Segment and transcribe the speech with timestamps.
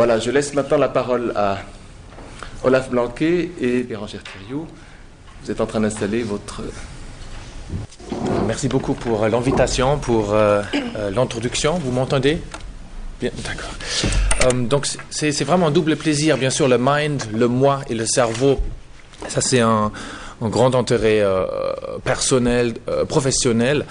[0.00, 1.58] Voilà, je laisse maintenant la parole à
[2.64, 4.66] Olaf Blanquet et Bérangère Thiriou.
[5.44, 6.62] Vous êtes en train d'installer votre...
[8.46, 10.62] Merci beaucoup pour l'invitation, pour euh,
[10.96, 11.74] euh, l'introduction.
[11.74, 12.40] Vous m'entendez?
[13.20, 13.74] Bien, d'accord.
[14.44, 18.06] Euh, donc c'est vraiment un double plaisir, bien sûr, le mind, le moi et le
[18.06, 18.58] cerveau.
[19.28, 19.92] Ça c'est un,
[20.40, 21.22] grand intérêt
[22.04, 22.72] personnel,
[23.06, 23.84] professionnel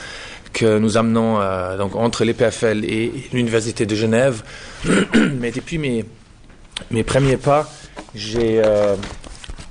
[0.54, 1.39] que nous amenons
[1.77, 4.43] donc entre l'EPFL et l'Université de Genève.
[5.39, 6.05] Mais depuis mes,
[6.91, 7.70] mes premiers pas,
[8.16, 8.62] j'ai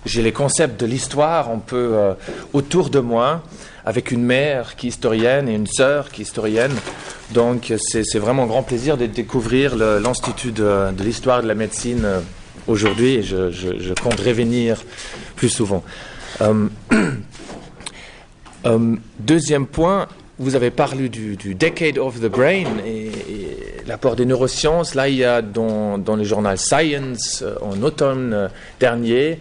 [0.06, 1.96] j'ai les concepts de l'histoire un peu
[2.52, 3.42] autour de moi
[3.88, 6.74] avec une mère qui est historienne et une sœur qui est historienne.
[7.32, 12.20] Donc c'est vraiment un grand plaisir de découvrir l'Institut de, l'histoire de la médecine euh,
[12.66, 14.82] aujourd'hui et je, compte revenir
[15.36, 15.82] plus souvent.
[16.42, 16.68] Euh,
[18.66, 20.06] euh, deuxième point,
[20.38, 23.10] vous avez parlé du, Decade of the Brain et,
[23.86, 24.94] l'apport des neurosciences.
[24.94, 29.38] Là, il y a dans, le journal Science en automne dernier,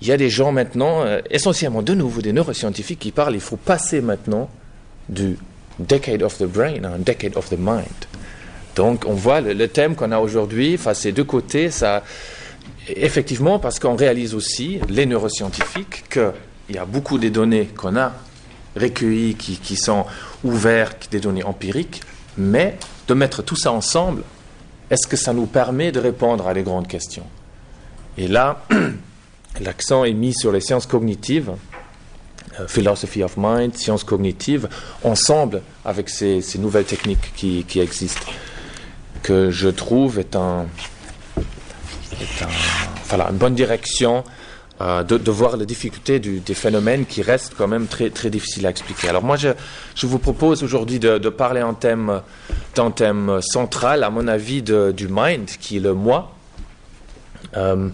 [0.00, 3.40] il y a des gens maintenant, euh, essentiellement de nouveau des neuroscientifiques, qui parlent, il
[3.40, 4.50] faut passer maintenant
[5.08, 5.38] du
[5.78, 7.86] decade of the brain à un decade of the mind.
[8.76, 12.02] Donc on voit le, thème qu'on a aujourd'hui, enfin ces deux côtés, ça,
[12.88, 18.12] effectivement, parce qu'on réalise aussi, les neuroscientifiques, qu'il y a beaucoup des données qu'on a
[18.76, 20.06] recueillies, qui, qui sont
[20.42, 22.02] ouvertes, des données empiriques,
[22.36, 24.22] mais de mettre tout ça ensemble,
[24.90, 27.26] est-ce que ça nous permet de répondre à les grandes questions?
[28.18, 28.64] Et là,
[29.60, 31.52] l'accent est mis sur les sciences cognitives,
[32.60, 34.68] euh, philosophy of mind, sciences cognitives,
[35.02, 38.26] ensemble avec ces, nouvelles techniques qui, existent,
[39.22, 40.66] que je trouve est, un,
[43.08, 44.22] voilà, une bonne direction
[44.84, 48.70] euh, de, voir les difficultés des phénomènes qui restent quand même très, très difficiles à
[48.70, 49.08] expliquer.
[49.08, 49.48] Alors moi, je,
[49.94, 52.20] je vous propose aujourd'hui de, parler d'un thème,
[52.94, 56.32] thème central, à mon avis, du mind, qui est le moi.
[57.56, 57.88] Euh,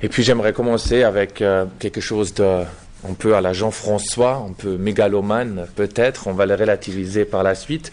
[0.00, 2.62] et puis j'aimerais commencer avec euh, quelque chose de,
[3.02, 7.56] on peut à la Jean-François, on peut mégalomane peut-être, on va le relativiser par la
[7.56, 7.90] suite,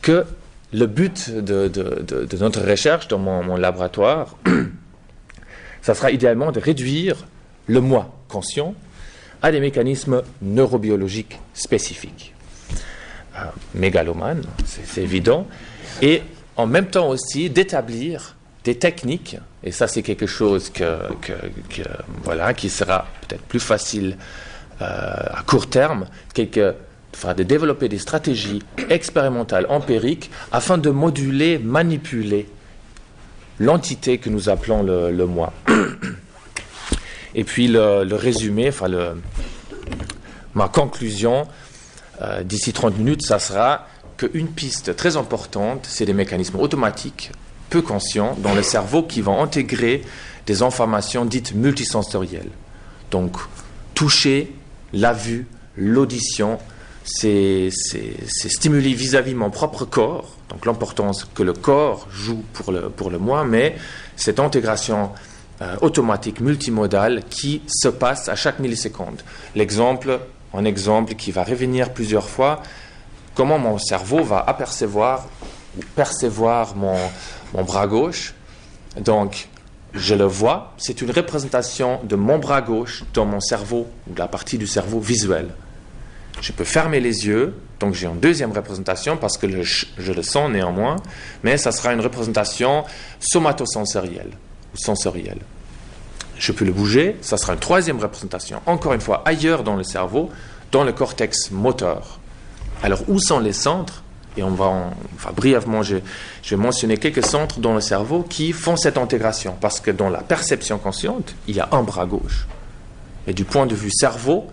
[0.00, 0.24] que
[0.72, 4.36] le but de, de, notre recherche dans mon, mon laboratoire,
[5.82, 7.16] ça sera idéalement de réduire
[7.66, 8.74] le moi conscient
[9.42, 12.34] à des mécanismes neurobiologiques spécifiques.
[13.36, 13.44] Euh,
[13.74, 15.46] mégalomane, c'est évident,
[16.02, 16.22] et
[16.56, 20.98] en même temps aussi d'établir des techniques, et ça c'est quelque chose que,
[22.24, 24.16] voilà, qui sera peut-être plus facile
[24.82, 26.74] euh, à court terme, quelque,
[27.36, 32.46] de développer des stratégies expérimentales, empiriques, afin de moduler, manipuler
[33.58, 35.52] l'entité que nous appelons le, moi.
[37.34, 38.88] Et puis le, résumé, enfin
[40.54, 41.46] ma conclusion
[42.22, 43.86] euh, d'ici 30 minutes, ça sera
[44.16, 47.32] qu'une piste très importante, c'est des mécanismes automatiques
[47.70, 50.02] peu conscients dans le cerveau qui vont intégrer
[50.46, 52.50] des informations dites multisensorielles.
[53.10, 53.36] Donc,
[53.94, 54.52] toucher,
[54.92, 55.46] la vue,
[55.76, 56.58] l'audition,
[57.04, 63.10] c'est stimuler vis-à-vis mon propre corps, donc l'importance que le corps joue pour le, pour
[63.10, 63.76] le moi, mais
[64.16, 65.10] cette intégration
[65.62, 69.20] euh, automatique multimodale qui se passe à chaque milliseconde.
[69.54, 70.20] L'exemple,
[70.54, 72.62] un exemple qui va revenir plusieurs fois,
[73.34, 75.26] comment mon cerveau va apercevoir
[75.76, 76.96] ou percevoir mon,
[77.54, 78.34] mon bras gauche.
[79.00, 79.48] Donc,
[79.92, 84.18] je le vois, c'est une représentation de mon bras gauche dans mon cerveau, ou de
[84.18, 85.48] la partie du cerveau visuel.
[86.40, 90.50] Je peux fermer les yeux, donc j'ai une deuxième représentation parce que je le sens
[90.50, 90.96] néanmoins,
[91.42, 92.84] mais ça sera une représentation
[93.20, 94.30] somatosensorielle
[94.72, 95.40] ou sensorielle.
[96.40, 99.84] Je peux le bouger, ça sera une troisième représentation, encore une fois ailleurs dans le
[99.84, 100.30] cerveau,
[100.72, 102.18] dans le cortex moteur.
[102.82, 104.02] Alors où sont les centres?
[104.38, 104.90] Et on va,
[105.36, 105.96] brièvement, je,
[106.48, 109.54] vais mentionner quelques centres dans le cerveau qui font cette intégration.
[109.60, 112.46] Parce que dans la perception consciente, il y a un bras gauche.
[113.26, 114.46] Et du point de vue cerveau,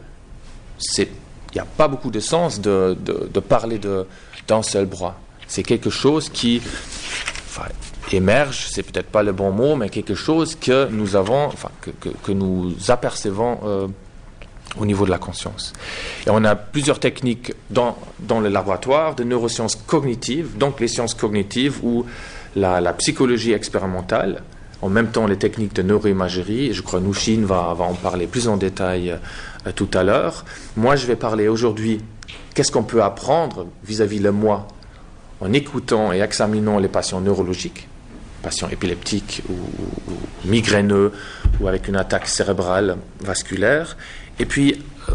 [0.97, 1.07] il
[1.53, 2.97] n'y a pas beaucoup de sens de,
[3.47, 3.79] parler
[4.47, 5.17] d'un seul bras.
[5.47, 6.61] C'est quelque chose qui
[7.57, 7.69] enfin,
[8.11, 12.09] émerge, c'est peut-être pas le bon mot, mais quelque chose que nous avons, enfin, que,
[12.09, 13.87] que, nous apercevons euh,
[14.79, 15.73] au niveau de la conscience.
[16.25, 21.13] Et on a plusieurs techniques dans, dans le laboratoire de neurosciences cognitives, donc les sciences
[21.13, 22.05] cognitives ou
[22.55, 24.41] la, psychologie expérimentale,
[24.81, 28.47] en même temps les techniques de neuroimagerie, je crois Nushin va, va en parler plus
[28.47, 29.11] en détail
[29.65, 30.45] euh, tout à l'heure.
[30.75, 32.01] Moi, je vais parler aujourd'hui
[32.53, 34.67] qu'est-ce qu'on peut apprendre vis-à-vis le moi
[35.41, 37.87] en écoutant et examinant les patients neurologiques,
[38.41, 41.11] patients épileptiques ou, ou migraineux
[41.59, 43.97] ou avec une attaque cérébrale vasculaire,
[44.39, 45.13] et puis, euh,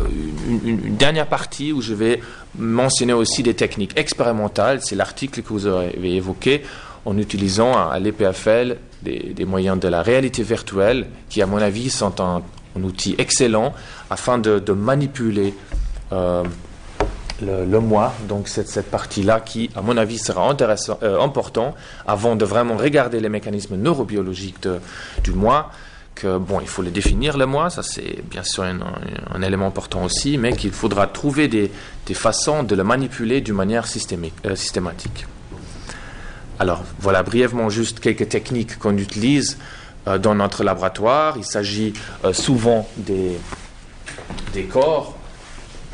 [0.64, 2.20] une, dernière partie où je vais
[2.56, 6.62] mentionner aussi des techniques expérimentales, c'est l'article que vous avez évoqué,
[7.04, 12.20] en utilisant à l'EPFL des, moyens de la réalité virtuelle qui, à mon avis, sont
[12.20, 12.42] un,
[12.82, 13.74] outil excellent
[14.08, 15.54] afin de, manipuler
[16.12, 16.42] euh,
[17.40, 21.74] le, moi, donc cette, cette partie-là qui, à mon avis, sera intéressant, euh, important
[22.06, 24.68] avant de vraiment regarder les mécanismes neurobiologiques
[25.22, 25.70] du moi.
[26.14, 30.04] Que, bon, il faut le définir le moi, ça c'est bien sûr un, élément important
[30.04, 31.70] aussi, mais qu'il faudra trouver des,
[32.12, 35.26] façons de le manipuler d'une manière euh, systématique.
[36.58, 39.56] Alors voilà brièvement juste quelques techniques qu'on utilise
[40.06, 41.36] euh, dans notre laboratoire.
[41.38, 41.94] Il s'agit
[42.32, 43.38] souvent des,
[44.52, 45.16] des corps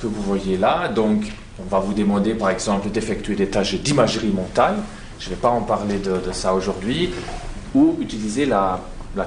[0.00, 0.88] que vous voyez là.
[0.88, 1.24] Donc,
[1.60, 4.76] on va vous demander, par exemple, d'effectuer des tâches d'imagerie mentale.
[5.18, 7.10] Je ne vais pas en parler de, ça aujourd'hui.
[7.74, 8.80] Ou utiliser la,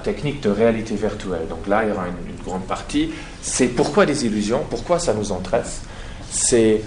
[0.04, 1.48] technique de réalité virtuelle.
[1.50, 3.12] Donc là, il y aura une, grande partie.
[3.42, 5.82] C'est pourquoi des illusions Pourquoi ça nous intéresse
[6.32, 6.82] C'est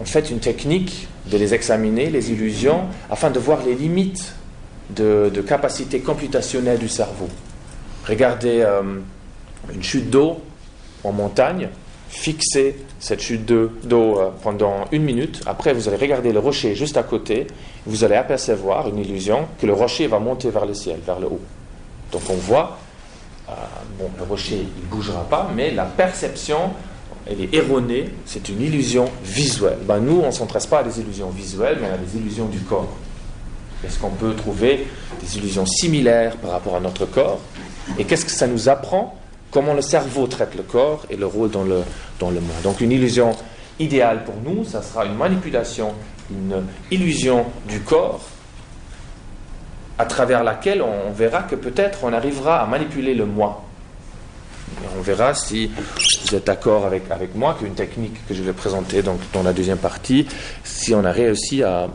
[0.00, 4.34] en fait une technique de les examiner, les illusions, afin de voir les limites
[4.90, 7.28] de, capacité computationnelle du cerveau.
[8.06, 8.82] Regardez euh,
[9.72, 10.42] une chute d'eau
[11.04, 11.68] en montagne
[12.12, 15.40] fixer cette chute d'eau euh, pendant une minute.
[15.46, 17.46] Après, vous allez regarder le rocher juste à côté.
[17.86, 21.26] Vous allez apercevoir une illusion que le rocher va monter vers le ciel, vers le
[21.26, 21.40] haut.
[22.12, 22.78] Donc on voit,
[23.48, 23.52] euh,
[23.98, 26.72] bon, le rocher, il ne bougera pas, mais la perception,
[27.26, 28.10] elle est erronée.
[28.26, 29.78] C'est une illusion visuelle.
[29.88, 32.60] Ben, nous, on ne s'intéresse pas à des illusions visuelles, mais à des illusions du
[32.60, 32.94] corps.
[33.84, 34.86] Est-ce qu'on peut trouver
[35.20, 37.40] des illusions similaires par rapport à notre corps?
[37.98, 39.18] Et qu'est-ce que ça nous apprend?
[39.52, 41.82] Comment le cerveau traite le corps et le rôle dans le,
[42.18, 42.62] dans le monde.
[42.64, 43.36] Donc une illusion
[43.78, 45.92] idéale pour nous, ça sera une manipulation,
[46.30, 48.22] une illusion du corps
[49.98, 53.62] à travers laquelle on verra que peut-être on arrivera à manipuler le moi.
[54.98, 55.70] on verra si
[56.24, 59.52] vous êtes d'accord avec, avec moi qu'une technique que je vais présenter donc, dans la
[59.52, 60.26] deuxième partie,
[60.64, 61.88] si on a réussi à,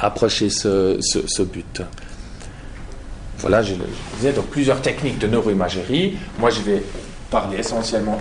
[0.00, 1.82] approcher ce, ce but.
[3.42, 3.74] Voilà, je,
[4.16, 6.16] disais, donc plusieurs techniques de neuroimagerie.
[6.38, 6.82] Moi, je vais
[7.28, 8.18] parler essentiellement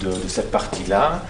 [0.00, 1.22] de, cette partie-là.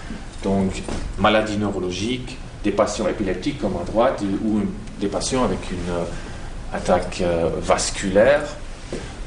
[0.44, 0.70] Donc,
[1.18, 4.60] maladies neurologiques, des patients épileptiques comme à droite, ou
[5.00, 6.04] des patients avec une euh,
[6.72, 8.42] attaque euh, vasculaire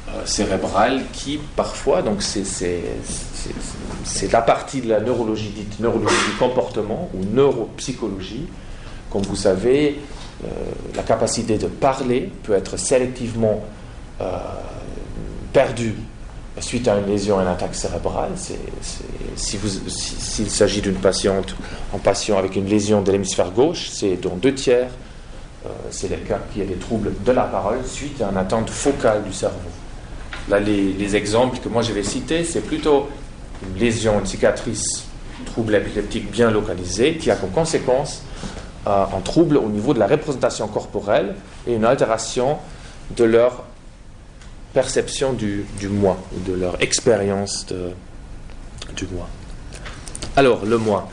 [0.08, 2.42] euh, cérébrale qui, parfois, donc c'est
[4.32, 8.46] la partie de la neurologie dite neurologie du comportement ou neuropsychologie.
[9.10, 10.00] Comme vous savez,
[10.94, 13.62] la capacité de parler peut être sélectivement
[15.52, 15.94] perdu
[16.60, 18.54] suite à une lésion, une attaque cérébrale, si
[19.36, 21.54] s'il s'agit d'une patiente,
[21.92, 24.88] en patient avec une lésion de l'hémisphère gauche, c'est dans deux tiers,
[25.66, 28.36] euh, c'est le cas qu'il y a des troubles de la parole suite à une
[28.36, 29.56] attente focale du cerveau.
[30.48, 33.08] Là, les, exemples que moi je vais citer, c'est plutôt
[33.62, 35.06] une lésion, une cicatrice,
[35.44, 38.22] trouble épileptique bien localisé, qui a comme conséquence
[38.86, 41.34] euh, un trouble au niveau de la représentation corporelle
[41.66, 42.58] et une altération
[43.16, 43.64] de leur
[44.76, 47.64] perception du, moi, de leur expérience
[48.94, 49.26] du moi.
[50.36, 51.08] Alors, le moi.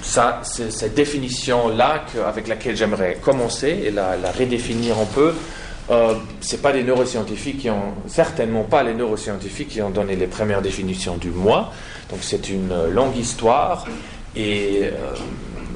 [0.00, 5.34] Ça, c'est cette définition-là avec laquelle j'aimerais commencer et la, redéfinir un peu.
[5.90, 10.28] Euh, c'est pas les neuroscientifiques qui ont, certainement pas les neuroscientifiques qui ont donné les
[10.28, 11.74] premières définitions du moi.
[12.08, 13.84] Donc c'est une longue histoire
[14.34, 15.14] et euh,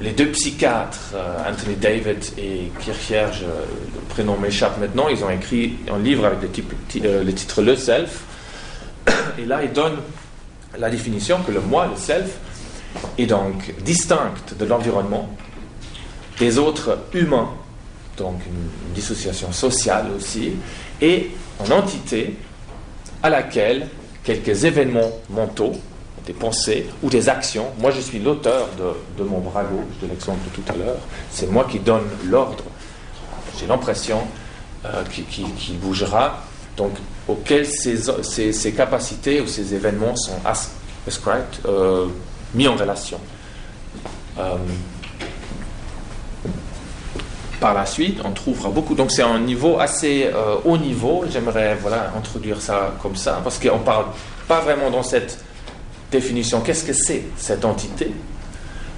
[0.01, 5.75] les deux psychiatres, euh, Anthony David et Kierkegaard, le prénom m'échappe maintenant, ils ont écrit
[5.91, 6.63] un livre avec le,
[7.05, 8.21] euh, le titre Le Self.
[9.39, 9.99] Et là, ils donnent
[10.77, 12.37] la définition que le moi, le self,
[13.17, 15.29] est donc distinct de l'environnement,
[16.39, 17.49] des autres humains,
[18.17, 20.53] donc une, dissociation sociale aussi,
[21.01, 21.29] et
[21.63, 22.35] une entité
[23.21, 23.87] à laquelle
[24.23, 25.73] quelques événements mentaux,
[26.27, 27.67] des pensées ou des actions.
[27.79, 28.67] Moi, je suis l'auteur
[29.17, 30.99] de, mon bras gauche, de l'exemple de tout à l'heure.
[31.31, 32.65] C'est moi qui donne l'ordre.
[33.57, 34.19] J'ai l'impression
[34.85, 36.43] euh, qu'il bougera.
[36.75, 36.91] Donc,
[37.27, 40.37] auxquelles ces, capacités ou ces événements sont
[41.65, 42.05] euh,
[42.53, 43.19] mis en relation.
[44.37, 44.55] Euh,
[47.61, 48.95] par la suite, on trouvera beaucoup.
[48.95, 50.29] Donc, c'est un niveau assez
[50.65, 51.23] haut niveau.
[51.31, 54.07] J'aimerais voilà, introduire ça comme ça, parce qu'on ne parle
[54.47, 55.39] pas vraiment dans cette
[56.11, 58.11] définition, qu'est-ce que c'est cette entité?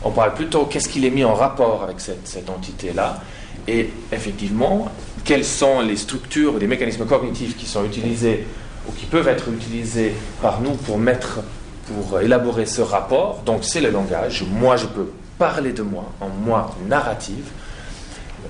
[0.03, 3.21] On parle plutôt qu'est-ce qu'il est mis en rapport avec cette, entité-là?
[3.67, 4.89] Et effectivement,
[5.25, 8.45] quelles sont les structures, les mécanismes cognitifs qui sont utilisés
[8.87, 11.41] ou qui peuvent être utilisés par nous pour mettre,
[11.87, 13.41] pour élaborer ce rapport?
[13.45, 14.43] Donc c'est le langage.
[14.49, 17.45] Moi, je peux parler de moi en moi narrative.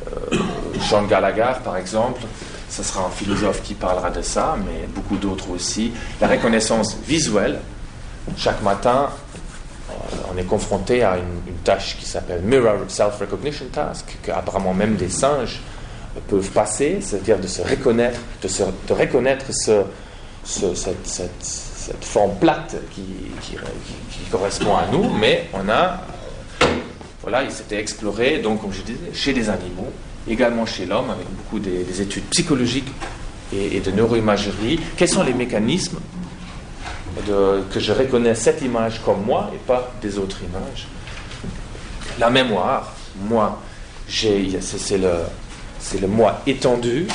[0.08, 0.38] Euh,
[0.90, 2.22] Jean Gallagher, par exemple,
[2.70, 5.92] ce sera un philosophe qui parlera de ça, mais beaucoup d'autres aussi.
[6.22, 7.60] La reconnaissance visuelle,
[8.38, 9.10] chaque matin,
[10.34, 15.60] on est confronté à une, tâche qui s'appelle Mirror Self-Recognition Task, qu'apparemment même des singes
[16.30, 19.84] peuvent passer, c'est-à-dire de se reconnaître, de, se, reconnaître ce,
[20.46, 23.04] cette, forme plate qui,
[24.32, 26.02] correspond à nous, mais on a,
[27.22, 29.92] voilà, il s'était exploré, donc comme je disais, chez des animaux,
[30.28, 32.92] également chez l'homme, avec beaucoup des, études psychologiques
[33.54, 34.80] et, de neuroimagerie.
[34.98, 36.00] Quels sont les mécanismes
[37.26, 40.88] que je reconnais cette image comme moi et pas des autres images
[42.20, 43.60] La mémoire, moi,
[44.08, 47.08] c'est le, moi étendu,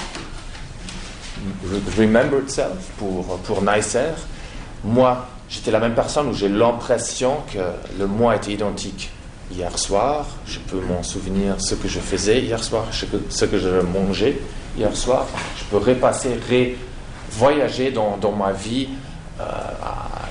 [1.98, 4.12] remembered self pour, pour Neisser.
[4.82, 7.58] Moi, j'étais la même personne où j'ai l'impression que
[7.98, 9.10] le moi était identique
[9.50, 10.26] hier soir.
[10.46, 14.38] Je peux m'en souvenir ce que je faisais hier soir, ce que, je mangeais
[14.76, 15.26] hier soir.
[15.58, 16.38] Je peux repasser,
[17.30, 18.88] voyager dans, dans ma vie
[19.40, 19.44] euh,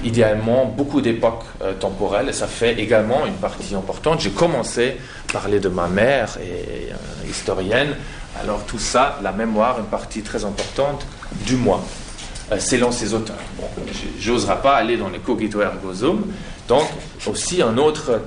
[0.04, 4.22] idéalement beaucoup d'époques euh, temporelles et ça fait également une partie importante.
[4.22, 4.98] J'ai commencé
[5.30, 7.96] à parler de ma mère et euh, historienne,
[8.42, 11.06] alors tout ça, la mémoire, une partie très importante
[11.46, 11.84] du moi,
[12.58, 13.36] selon ces auteurs.
[13.58, 13.66] Bon,
[14.20, 16.26] J'oserais pas aller dans les cogito ergo sum,
[16.68, 16.84] donc
[17.28, 18.22] aussi un autre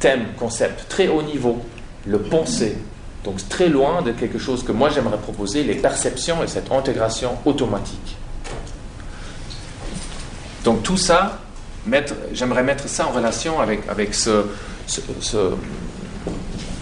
[0.00, 1.62] thème, concept très haut niveau,
[2.06, 2.76] le penser.
[3.24, 7.38] Donc très loin de quelque chose que moi j'aimerais proposer, les perceptions et cette intégration
[7.44, 8.16] automatique.
[10.64, 11.38] Donc tout ça,
[12.32, 14.44] j'aimerais mettre ça en relation avec, avec ce,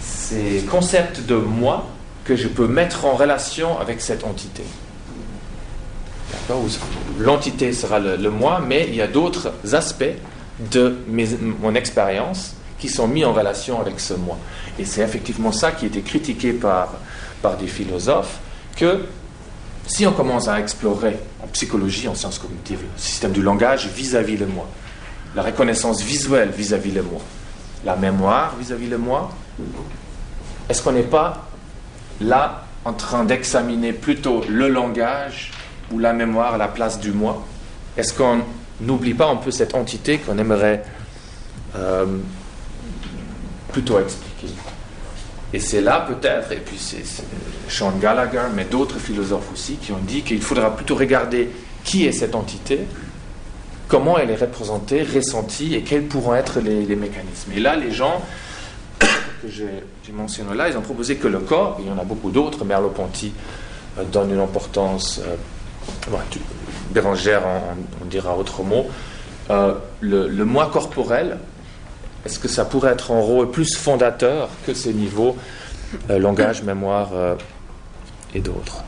[0.01, 1.87] ces concepts de moi
[2.23, 4.63] que je peux mettre en relation avec cette entité.
[7.19, 10.03] L'entité sera le, moi, mais il y a d'autres aspects
[10.71, 10.97] de
[11.59, 14.37] mon expérience qui sont mis en relation avec ce moi.
[14.79, 16.93] Et c'est effectivement ça qui été critiqué par,
[17.41, 18.39] par des philosophes,
[18.75, 19.05] que
[19.87, 24.37] si on commence à explorer en psychologie, en sciences cognitives, le système du langage vis-à-vis
[24.37, 24.67] le moi,
[25.35, 27.21] la reconnaissance visuelle vis-à-vis le moi,
[27.85, 29.31] la mémoire vis-à-vis le moi,
[30.69, 31.47] est-ce qu'on n'est pas
[32.21, 35.51] là en train d'examiner plutôt le langage
[35.91, 37.45] ou la mémoire à la place du moi?
[37.97, 38.41] Est-ce qu'on
[38.79, 40.83] n'oublie pas un peu cette entité qu'on aimerait
[41.75, 42.05] euh,
[43.71, 44.47] plutôt expliquer?
[45.53, 47.03] Et c'est là peut-être, et puis c'est
[47.67, 51.49] Sean Gallagher, mais d'autres philosophes aussi, qui ont dit qu'il faudra plutôt regarder
[51.83, 52.79] qui est cette entité,
[53.87, 57.51] comment elle est représentée, ressentie, et quels pourront être les, mécanismes.
[57.53, 58.21] Et là, les gens
[58.99, 62.31] que j'ai mentionnés là, ils ont proposé que le corps, il y en a beaucoup
[62.31, 63.33] d'autres, Merleau-Ponty
[63.97, 65.35] euh, donne une importance, euh,
[66.91, 67.41] Bérangère
[68.01, 68.85] on, dira autre mot,
[69.49, 71.37] euh, le moi corporel
[72.25, 75.35] est-ce que ça pourrait être en rôle plus fondateur que ces niveaux
[76.09, 77.35] euh, langage, mémoire euh,
[78.35, 78.83] et d'autres?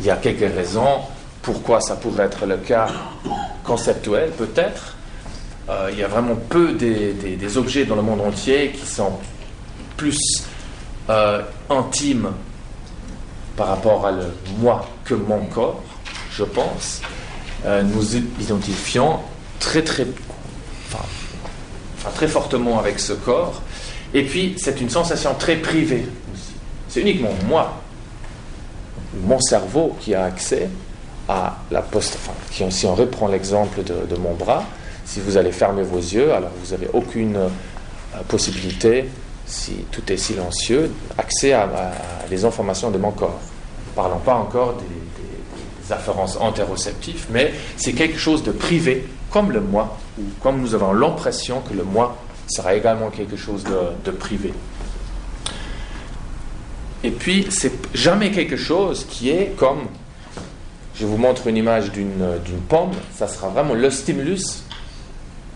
[0.00, 1.00] Il y a quelques raisons
[1.42, 2.88] pourquoi ça pourrait être le cas
[3.64, 4.96] conceptuel, peut-être.
[5.68, 9.12] Euh, il y a vraiment peu des, objets dans le monde entier qui sont
[9.96, 10.18] plus
[11.68, 12.30] intimes
[13.56, 14.24] par rapport à le
[14.58, 15.82] moi que mon corps,
[16.32, 17.02] je pense.
[17.66, 19.18] nous identifions
[19.58, 20.06] très très
[22.10, 23.62] très fortement avec ce corps.
[24.14, 26.04] Et puis, c'est une sensation très privée
[26.34, 26.52] aussi.
[26.88, 27.80] C'est uniquement moi,
[29.24, 30.68] mon cerveau, qui a accès
[31.28, 32.18] à la poste.
[32.20, 34.64] Enfin, si on reprend l'exemple de, mon bras,
[35.04, 37.48] si vous allez fermer vos yeux, alors vous n'avez aucune euh,
[38.28, 39.08] possibilité,
[39.46, 41.68] si tout est silencieux, accès à,
[42.30, 43.40] les informations de mon corps.
[43.94, 44.84] Parlons pas encore des,
[45.86, 50.74] des afférences interoceptives, mais c'est quelque chose de privé, comme le moi ou comme nous
[50.74, 54.52] avons l'impression que le moi sera également quelque chose de, privé.
[57.02, 59.86] Et puis, c'est jamais quelque chose qui est comme,
[60.94, 64.64] je vous montre une image d'une pomme, ça sera vraiment le stimulus,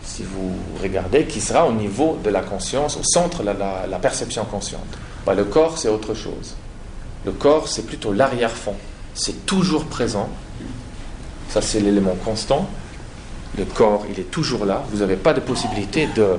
[0.02, 3.50] si vous regardez, qui sera au niveau de la conscience, au centre de
[3.90, 4.86] la, perception consciente.
[5.26, 6.54] Bah, le corps, c'est autre chose.
[7.24, 8.76] Le corps, c'est plutôt l'arrière-fond.
[9.14, 10.28] C'est toujours présent.
[11.48, 12.68] Ça, c'est l'élément constant
[13.58, 14.84] le corps, il est toujours là.
[14.90, 16.36] Vous n'avez pas de possibilité de,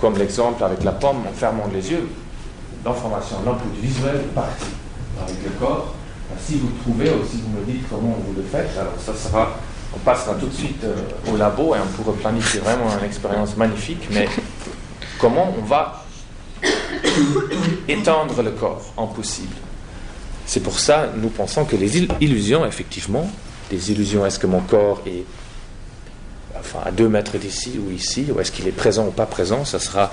[0.00, 2.08] comme l'exemple avec la pomme, en fermant les yeux,
[2.84, 4.66] l'information, l'input visuel est parti
[5.20, 5.94] avec le corps.
[6.40, 9.56] Si vous trouvez ou si vous me dites comment vous le faites, alors ça sera,
[9.94, 10.94] on passera tout de suite euh,
[11.32, 14.06] au labo et on pourra planifier vraiment une expérience magnifique.
[14.12, 14.28] Mais
[15.18, 16.04] comment on va
[17.88, 19.56] étendre le corps impossible
[20.46, 23.28] C'est pour ça, nous pensons que les illusions, effectivement,
[23.70, 25.24] des illusions, est-ce que mon corps est
[26.60, 29.64] enfin, à deux mètres d'ici ou ici, ou est-ce qu'il est présent ou pas présent,
[29.64, 30.12] ça sera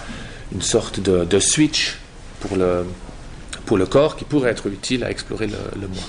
[0.53, 1.97] une sorte de, switch
[2.39, 2.85] pour le,
[3.65, 6.03] pour le corps qui pourrait être utile à explorer le, moi.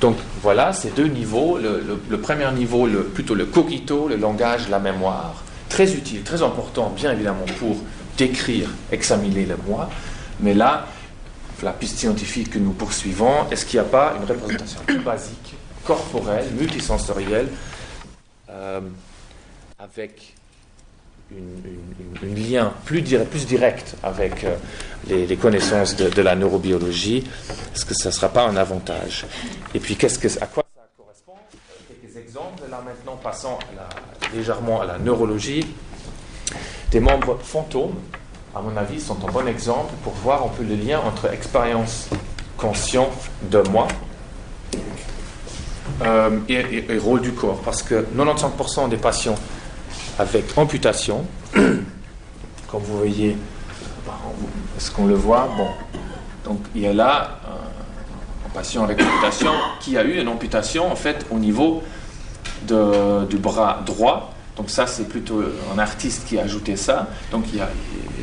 [0.00, 1.58] Donc voilà, ces deux niveaux.
[1.58, 7.12] Le, premier niveau, plutôt le cogito, le langage, la mémoire, très utile, très important, bien
[7.12, 7.76] évidemment, pour
[8.16, 9.90] décrire, examiner le moi.
[10.40, 10.86] Mais là,
[11.62, 15.54] la piste scientifique que nous poursuivons, est-ce qu'il n'y a pas une représentation plus basique,
[15.84, 17.48] corporelle, multisensorielle,
[18.50, 18.80] euh,
[19.78, 20.34] avec
[21.32, 24.56] un lien plus, plus, direct avec euh,
[25.08, 27.24] les, connaissances de, la neurobiologie
[27.74, 29.26] Est-ce que ça ne sera pas un avantage?
[29.74, 30.46] Et puis, à quoi ça
[30.96, 31.34] correspond?
[31.88, 32.62] Quelques exemples.
[32.70, 33.58] Là, maintenant, passons
[34.32, 35.66] légèrement à la neurologie.
[36.92, 37.96] Des membres fantômes
[38.56, 42.08] à mon avis, sont un bon exemple pour voir un peu le lien entre expérience
[42.56, 43.12] consciente
[43.50, 43.86] de moi
[46.00, 47.60] euh, et, rôle du corps.
[47.62, 49.34] Parce que 95% des patients
[50.18, 53.36] avec amputation, comme vous voyez,
[54.76, 55.48] est-ce qu'on le voit?
[55.56, 55.68] Bon,
[56.44, 60.96] donc il y a là un, patient avec amputation qui a eu une amputation en
[60.96, 61.82] fait au niveau
[62.66, 64.32] du bras droit.
[64.56, 65.42] Donc ça, c'est plutôt
[65.74, 67.08] un artiste qui a ajouté ça.
[67.30, 67.68] Donc il y a,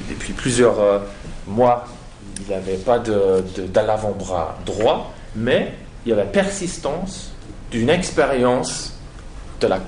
[0.09, 1.00] depuis plusieurs euh,
[1.47, 1.85] mois,
[2.39, 3.43] il n'y avait pas de,
[3.75, 7.31] l'avant-bras droit, mais il y avait persistance
[7.69, 8.93] d'une expérience
[9.62, 9.79] de la,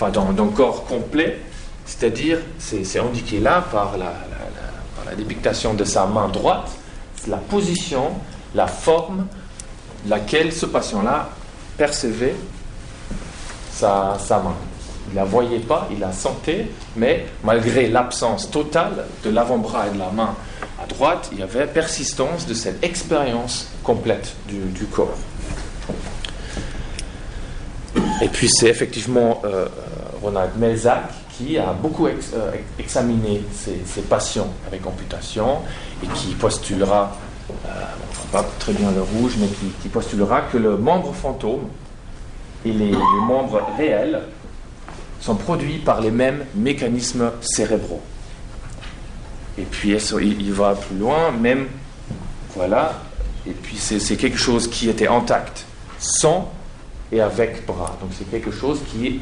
[0.00, 1.38] enfin, d'un corps complet,
[1.84, 4.12] c'est-à-dire, c'est, indiqué là par la,
[5.06, 6.70] la, de sa main droite,
[7.26, 8.12] la position,
[8.54, 9.26] la forme,
[10.06, 11.28] laquelle ce patient-là
[11.76, 12.36] percevait
[13.72, 14.54] sa, main.
[15.10, 19.98] Il la voyait pas, il la sentait, mais malgré l'absence totale de l'avant-bras et de
[19.98, 20.34] la main
[20.82, 25.18] à droite, il y avait persistance de cette expérience complète du, corps.
[28.22, 29.66] Et puis c'est effectivement euh,
[30.22, 35.58] Ronald Melzack qui a beaucoup euh, examiné ces, patients avec amputation
[36.02, 37.16] et qui postulera,
[37.50, 37.68] euh,
[38.22, 41.68] on ne pas très bien le rouge, mais qui, postulera que le membre fantôme
[42.64, 42.92] et les
[43.26, 44.22] membres réels
[45.20, 48.02] sont produits par les mêmes mécanismes cérébraux.
[49.58, 51.66] Et puis il va plus loin, même,
[52.54, 53.00] voilà,
[53.46, 55.64] et puis c'est quelque chose qui était intact,
[55.98, 56.52] sans
[57.12, 57.96] et avec bras.
[58.00, 59.20] Donc c'est quelque chose qui est,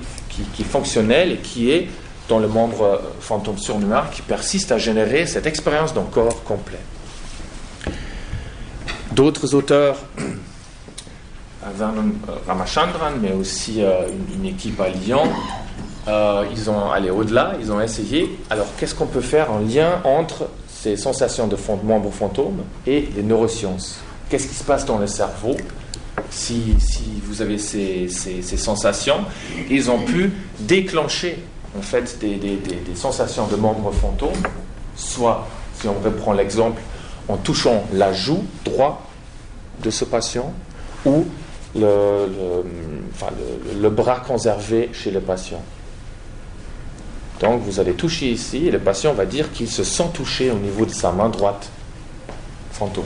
[0.54, 1.88] qui, fonctionnel et qui est
[2.28, 6.80] dans le membre euh, fantôme surnuméraire qui persiste à générer cette expérience d'un corps complet.
[9.12, 9.96] D'autres auteurs,
[11.76, 15.24] Vernon euh, Ramachandran, mais aussi euh, une, équipe à Lyon,
[16.06, 18.38] euh, ils ont allé au-delà, ils ont essayé.
[18.50, 23.22] Alors, qu'est-ce qu'on peut faire en lien entre ces sensations de membres fantômes et les
[23.22, 24.00] neurosciences?
[24.28, 25.56] Qu'est-ce qui se passe dans le cerveau?
[26.30, 26.76] Si,
[27.24, 28.08] vous avez ces,
[28.56, 29.24] sensations
[29.70, 31.38] Ils ont pu déclencher
[31.76, 32.58] en fait des,
[32.94, 34.42] sensations de membres fantômes,
[34.96, 35.46] soit,
[35.78, 36.80] si on reprend l'exemple,
[37.28, 38.98] en touchant la joue droite
[39.82, 40.52] de ce patient
[41.04, 41.26] ou
[41.76, 42.26] le,
[43.80, 45.62] le, bras conservé chez le patient.
[47.40, 50.58] Donc vous allez toucher ici et le patient va dire qu'il se sent touché au
[50.58, 51.70] niveau de sa main droite
[52.72, 53.04] fantôme.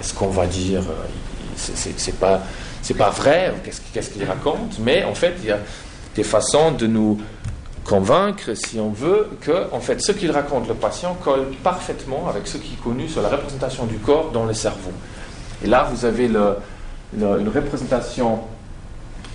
[0.00, 1.04] Est-ce qu'on va dire euh,
[1.58, 2.42] c'est pas
[2.96, 3.54] pas vrai
[3.92, 5.58] Qu'est-ce qu'il raconte Mais en fait, il y a
[6.14, 7.20] des façons de nous
[7.84, 12.46] convaincre, si on veut, que en fait ce qu'il raconte le patient colle parfaitement avec
[12.46, 14.92] ce qui est connu sur la représentation du corps dans le cerveau.
[15.64, 18.40] Et là, vous avez une représentation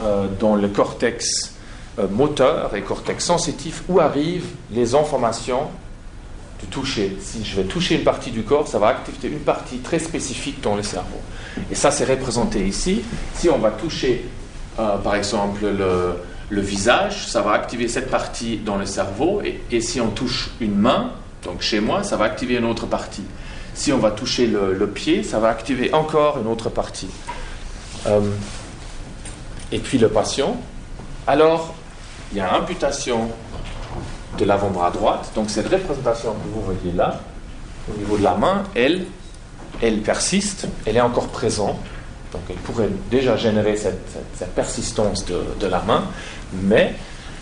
[0.01, 1.55] euh, dans le cortex
[1.99, 5.67] euh, moteur et cortex sensitif où arrivent les informations
[6.59, 7.17] du toucher.
[7.21, 10.61] Si je vais toucher une partie du corps, ça va activer une partie très spécifique
[10.61, 11.19] dans le cerveau.
[11.71, 13.03] Et ça, c'est représenté ici.
[13.35, 14.25] Si on va toucher,
[14.79, 19.41] euh, par exemple, le, visage, ça va activer cette partie dans le cerveau.
[19.71, 21.11] Et, si on touche une main,
[21.43, 23.23] donc chez moi, ça va activer une autre partie.
[23.73, 27.09] Si on va toucher le, pied, ça va activer encore une autre partie.
[28.05, 28.21] Euh,
[29.71, 30.57] et puis le patient.
[31.25, 31.73] Alors,
[32.31, 33.29] il y a amputation
[34.37, 35.31] de l'avant-bras droite.
[35.35, 37.19] Donc cette représentation que vous voyez là,
[37.91, 39.05] au niveau de la main, elle,
[39.83, 41.77] elle persiste, elle est encore présente.
[42.31, 46.05] Donc elle pourrait déjà générer cette, persistance de, la main.
[46.63, 46.95] Mais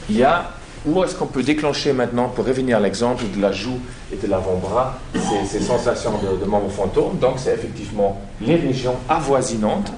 [0.10, 0.52] il y a
[0.86, 3.80] où est-ce qu'on peut déclencher maintenant, pour revenir à l'exemple de la joue
[4.12, 4.98] et de l'avant-bras,
[5.48, 9.94] ces, sensations de, de membres fantômes Donc c'est effectivement les régions avoisinantes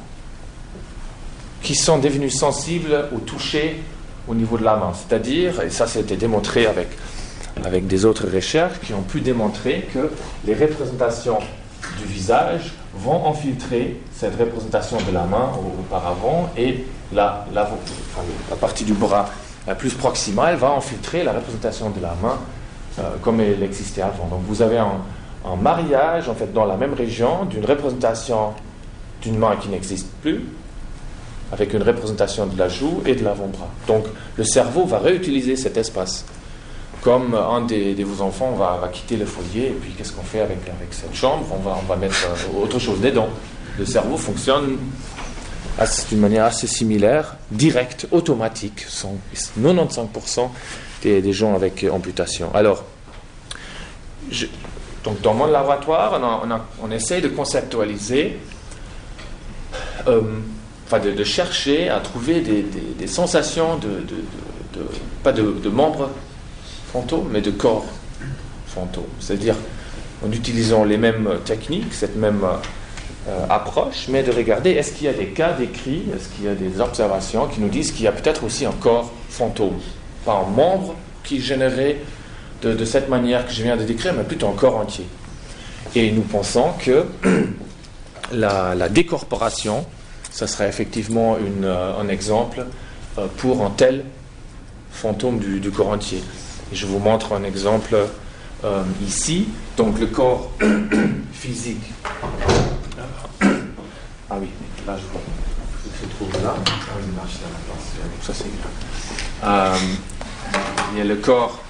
[1.61, 3.81] qui sont devenues sensibles au toucher
[4.27, 4.91] au niveau de la main.
[4.93, 6.89] C'est-à-dire, et ça c'était démontré avec,
[7.63, 10.11] avec des autres recherches qui ont pu démontrer que
[10.45, 11.39] les représentations
[11.97, 17.69] du visage vont infiltrer cette représentation de la main auparavant et la, la,
[18.59, 19.29] partie du bras
[19.67, 22.37] la plus proximale va infiltrer la représentation de la main
[22.99, 24.27] euh, comme elle existait avant.
[24.27, 25.01] Donc vous avez un,
[25.45, 28.53] un mariage en fait dans la même région d'une représentation
[29.21, 30.43] d'une main qui n'existe plus
[31.51, 33.69] avec une représentation de la joue et de l'avant-bras.
[33.87, 34.05] Donc
[34.37, 36.25] le cerveau va réutiliser cet espace
[37.03, 40.39] comme un des, de vos enfants va, quitter le foyer, et puis qu'est-ce qu'on fait
[40.39, 40.59] avec,
[40.91, 41.45] cette chambre?
[41.51, 42.15] On va, mettre
[42.57, 43.27] autre chose dedans.
[43.77, 44.77] Le cerveau fonctionne
[46.09, 50.49] d'une manière assez similaire, directe, automatique, 95%
[51.01, 52.49] des, gens avec amputation.
[52.53, 52.85] Alors,
[55.03, 56.21] donc dans mon laboratoire,
[56.81, 58.39] on, essaye de conceptualiser,
[60.07, 60.21] euh,
[60.91, 64.05] de, chercher à trouver des, sensations de
[65.21, 66.09] pas de, membres
[66.93, 67.85] fantômes, mais de corps
[68.67, 69.03] fantômes.
[69.19, 69.55] C'est-à-dire
[70.25, 72.41] en utilisant les mêmes techniques, cette même
[73.27, 76.47] euh, approche, mais de regarder est-ce qu'il y a des cas décrits, est-ce qu'il y
[76.47, 79.79] a des observations qui nous disent qu'il y a peut-être aussi un corps fantôme,
[80.25, 82.01] pas un membre qui généré
[82.61, 85.05] de, de, cette manière que je viens de décrire, mais plutôt un corps entier.
[85.95, 87.05] Et nous pensons que
[88.31, 89.85] la, décorporation,
[90.31, 92.65] ce serait effectivement euh, un exemple
[93.17, 94.03] euh, pour un tel
[94.91, 96.21] fantôme du, corps entier.
[96.73, 97.95] Et je vous montre un exemple
[98.63, 99.47] euh, ici.
[99.77, 100.49] Donc le corps
[101.31, 101.83] physique.
[103.39, 104.47] Ah oui,
[104.87, 105.21] là je vois.
[105.85, 106.55] Il se trouve là.
[108.23, 108.45] Ça c'est.
[109.43, 109.75] Euh,
[110.93, 111.61] il y a le corps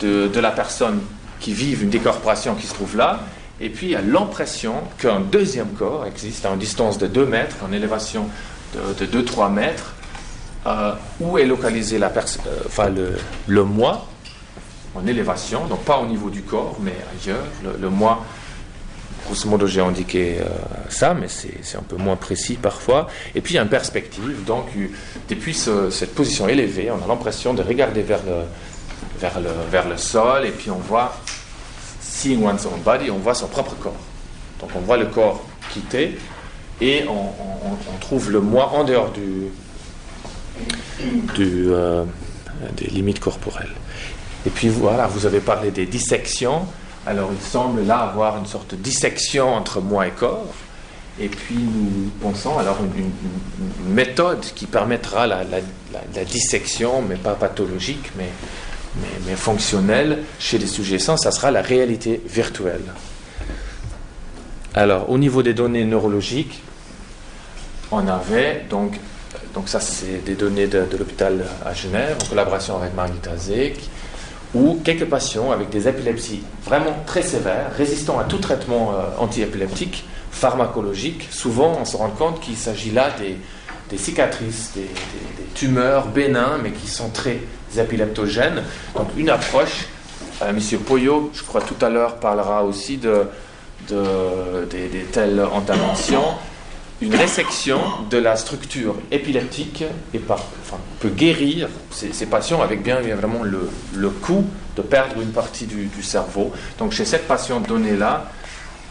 [0.00, 0.98] de, de, la personne
[1.38, 3.20] qui vit une décorporation qui se trouve là.
[3.60, 7.24] Et puis il y a l'impression qu'un deuxième corps existe à une distance de 2
[7.24, 8.26] mètres, en élévation
[8.74, 9.94] de, de 2-3 mètres,
[10.68, 14.06] euh, où est localisé la euh, enfin, le, le, moi
[14.94, 17.44] en élévation, donc pas au niveau du corps, mais ailleurs.
[17.80, 18.24] Le, moi,
[19.24, 20.44] grosso modo, j'ai indiqué euh,
[20.88, 23.06] ça, mais c'est un peu moins précis parfois.
[23.34, 24.44] Et puis, il une perspective.
[24.44, 24.66] Donc,
[25.28, 28.42] depuis ce, cette position élevée, on a l'impression de regarder vers le,
[29.18, 31.16] vers, le, vers le sol, et puis on voit,
[32.00, 33.96] seeing one's own body, on voit son propre corps.
[34.60, 36.18] Donc, on voit le corps quitter,
[36.80, 37.12] et on,
[37.94, 39.48] on trouve le moi en dehors du,
[41.38, 42.04] euh,
[42.76, 43.74] des limites corporelles.
[44.46, 46.62] Et puis voilà, vous avez parlé des dissections.
[47.06, 50.54] Alors il semble là avoir une sorte de dissection entre moi et corps.
[51.20, 55.44] Et puis nous pensons alors une, méthode qui permettra la,
[56.24, 58.28] dissection, mais pas pathologique, mais,
[59.36, 62.94] fonctionnelle chez les sujets sans, ça sera la réalité virtuelle.
[64.74, 66.62] Alors au niveau des données neurologiques,
[67.90, 68.98] on avait donc
[69.54, 73.78] donc ça, c'est des données de, l'hôpital à Genève, en collaboration avec Margita Zek,
[74.54, 80.04] où quelques patients avec des épilepsies vraiment très sévères, résistants à tout traitement euh, antiépileptique,
[80.30, 83.36] pharmacologique, souvent on se rend compte qu'il s'agit là des,
[83.90, 87.40] des cicatrices, des, des, des, tumeurs bénins, mais qui sont très
[87.76, 88.62] épileptogènes.
[88.94, 89.86] Donc une approche,
[90.42, 90.60] euh, M.
[90.80, 93.24] Poyot, je crois tout à l'heure, parlera aussi de,
[93.88, 93.96] de,
[94.70, 96.36] de telles interventions
[97.00, 97.78] une résection
[98.10, 100.40] de la structure épileptique et par,
[101.00, 104.44] peut guérir ces, patients avec bien évidemment le, le coût
[104.76, 106.52] de perdre une partie du, cerveau.
[106.78, 108.30] Donc chez cette patiente donnée-là,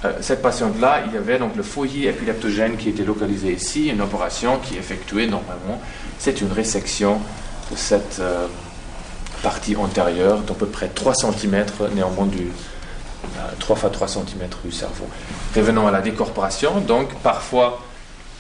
[0.06, 4.02] euh, cette patiente-là, il y avait donc le foyer épileptogène qui était localisé ici, une
[4.02, 5.82] opération qui est effectuée normalement.
[6.20, 7.20] C'est une résection
[7.72, 8.48] de cette euh,
[9.42, 12.52] partie antérieure d'à peu près 3 cm néanmoins du,
[13.60, 15.08] 3 fois 3 cm du cerveau.
[15.56, 17.82] Revenons à la décorporation, donc parfois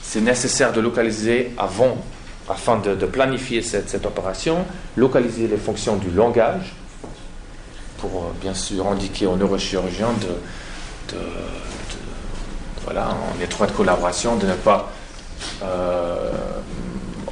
[0.08, 1.98] c'est nécessaire de localiser avant,
[2.48, 4.64] afin de, planifier cette, cette, opération,
[4.96, 6.74] localiser les fonctions du langage,
[7.98, 10.14] pour euh, bien sûr indiquer aux neurochirurgiens
[11.12, 11.18] de,
[12.86, 14.90] voilà, en étroite collaboration, de ne pas
[15.62, 16.32] euh,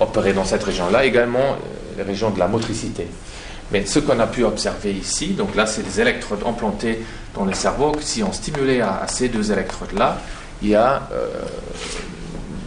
[0.02, 3.08] opérer dans cette région-là, également euh, les régions de la motricité.
[3.72, 7.54] Mais ce qu'on a pu observer ici, donc là c'est des électrodes implantées dans le
[7.54, 10.18] cerveau, si on stimulait à, ces deux électrodes-là,
[10.62, 11.08] il y a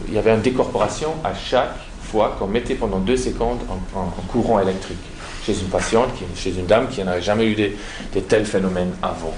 [0.08, 1.76] il y avait une décorporation à chaque
[2.10, 4.98] fois qu'on mettait pendant deux secondes en, en, en, courant électrique
[5.44, 9.34] chez une patiente, chez une dame qui n'avait jamais eu de, tels phénomènes avant.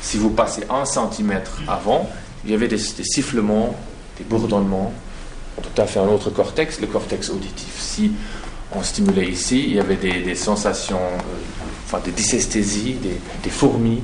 [0.00, 2.08] Si vous passez un centimètre avant,
[2.44, 3.74] il y avait des, sifflements,
[4.18, 4.92] des bourdonnements,
[5.60, 7.80] tout à fait un autre cortex, le cortex auditif.
[7.80, 8.12] Si
[8.76, 14.02] on stimulait ici, il y avait des, sensations, euh, enfin des dysesthésies, des, des, fourmis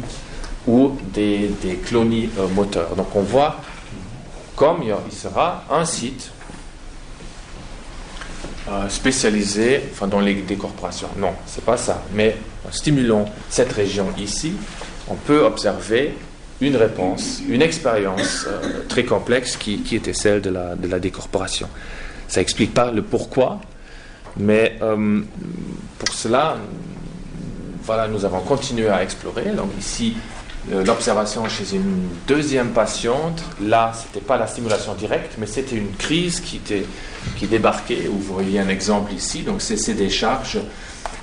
[0.67, 1.51] ou des,
[1.85, 2.97] clonies euh, moteurs.
[2.97, 3.61] Donc on voit
[4.61, 6.31] comme il sera un site
[8.69, 11.09] euh, spécialisé enfin, dans les décorporations.
[11.17, 12.03] Non, c'est pas ça.
[12.13, 12.37] Mais
[12.69, 14.53] en stimulant cette région ici,
[15.09, 16.15] on peut observer
[16.61, 21.71] une réponse, une expérience euh, très complexe qui, était celle de la, décorporation.
[22.29, 23.63] Ça n'explique pas le pourquoi,
[24.37, 25.23] mais euh,
[25.99, 26.59] pour cela,
[27.85, 29.53] voilà, nous avons continué à explorer.
[29.57, 30.17] Donc ici,
[30.69, 33.43] l'observation chez une deuxième patiente.
[33.63, 36.85] Là, ce n'était pas la stimulation directe, mais c'était une crise qui, était,
[37.39, 38.09] qui débarquait.
[38.11, 39.43] Vous voyez un exemple ici.
[39.43, 40.59] Donc, c'est ces décharges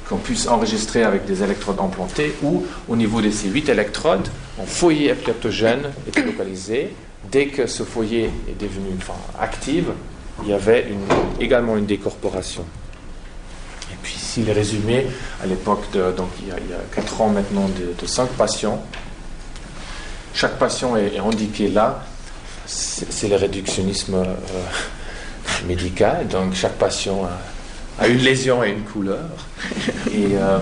[0.10, 4.28] qu'on puisse enregistrer avec des électrodes implantées, ou au niveau de ces huit électrodes,
[4.62, 6.94] un foyer épileptogène était localisé.
[7.30, 9.86] Dès que ce foyer est devenu enfin, actif,
[10.44, 10.88] il y avait
[11.40, 12.64] également une décorporation.
[13.92, 15.08] Et puis ici, le résumé,
[15.44, 16.56] à l'époque, donc il y, a,
[16.94, 18.82] quatre 4 ans maintenant, de, de 5 patients.
[20.38, 22.04] Chaque patient est, indiqué là.
[22.68, 24.36] C'est le réductionnisme euh,
[25.68, 26.28] médical.
[26.28, 29.26] Donc chaque patient a, a, une lésion et une couleur.
[30.14, 30.60] Et, euh,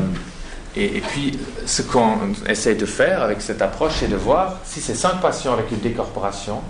[0.77, 4.95] et, puis, ce qu'on essaie de faire avec cette approche, c'est de voir si c'est
[4.95, 6.61] 5 patients avec une décorporation,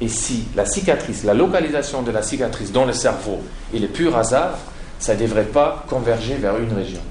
[0.00, 3.42] et si la cicatrice, la localisation de la cicatrice dans le cerveau
[3.74, 4.56] est le pur hasard,
[5.00, 7.02] ça ne devrait pas converger vers une région.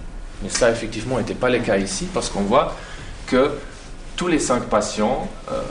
[0.43, 2.73] Mais ça, effectivement, n'était pas le cas ici, parce qu'on voit
[3.27, 3.51] que
[4.21, 5.63] tous les cinq patients, euh,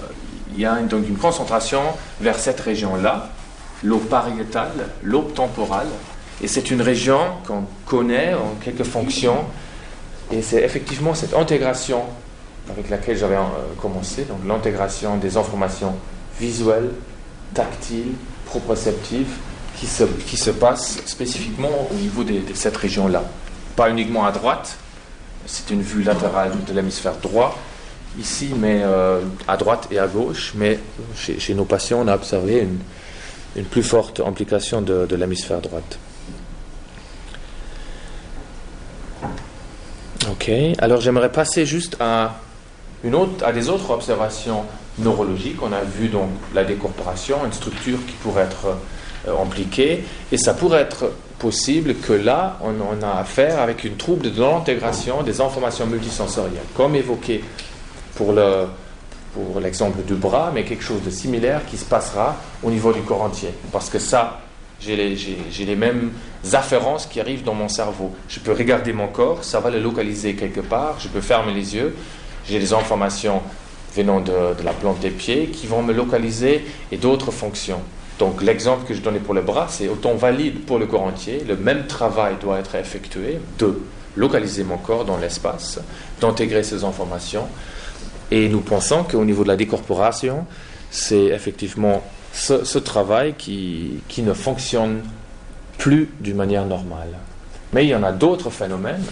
[0.52, 1.82] il y a donc une concentration
[2.20, 3.28] vers cette région-là,
[3.84, 5.86] l'aube pariétale, l'aube temporale,
[6.42, 9.44] et c'est une région qu'on connaît en quelques fonctions,
[10.32, 12.02] et c'est effectivement cette intégration
[12.68, 13.40] avec laquelle j'avais euh,
[13.80, 15.94] commencé, donc l'intégration des informations
[16.40, 16.90] visuelles,
[17.54, 18.14] tactile,
[18.46, 19.28] proprioceptive,
[19.76, 23.22] qui se, qui se passe spécifiquement au niveau de, cette région-là.
[23.76, 24.76] Pas uniquement à droite,
[25.46, 27.56] c'est une vue latérale de l'hémisphère droit,
[28.18, 30.78] ici, mais euh, à droite et à gauche, mais
[31.16, 32.66] chez, nos patients, on a observé
[33.56, 35.98] une, plus forte implication de, l'hémisphère droite.
[40.30, 42.36] Ok, alors j'aimerais passer juste à,
[43.04, 44.64] une autre, à des autres observations
[44.98, 45.62] neurologique.
[45.62, 48.76] On a vu donc la décorporation, une structure qui pourrait être
[49.28, 53.96] euh, impliquée, et ça pourrait être possible que là, on, on a affaire avec une
[53.96, 57.42] trouble de l'intégration des informations multisensorielles, comme évoqué
[58.20, 58.66] pour le
[59.32, 63.00] pour l'exemple du bras, mais quelque chose de similaire qui se passera au niveau du
[63.00, 63.50] corps entier.
[63.72, 64.40] Parce que ça,
[64.80, 65.16] j'ai les,
[65.64, 66.10] les, mêmes
[66.52, 68.12] afférences qui arrivent dans mon cerveau.
[68.28, 71.76] Je peux regarder mon corps, ça va le localiser quelque part, je peux fermer les
[71.76, 71.94] yeux,
[72.44, 73.40] j'ai des informations
[73.94, 74.32] venant de,
[74.64, 77.80] la plante des pieds qui vont me localiser et d'autres fonctions.
[78.18, 81.44] Donc l'exemple que je donnais pour le bras, c'est autant valide pour le corps entier.
[81.46, 83.80] Le même travail doit être effectué de
[84.16, 85.80] localiser mon corps dans l'espace,
[86.20, 87.46] d'intégrer ces informations.
[88.30, 90.46] Et nous pensons qu'au niveau de la décorporation,
[90.90, 95.02] c'est effectivement ce, travail qui, qui, ne fonctionne
[95.78, 97.10] plus d'une manière normale.
[97.72, 99.04] Mais il y en a d'autres phénomènes.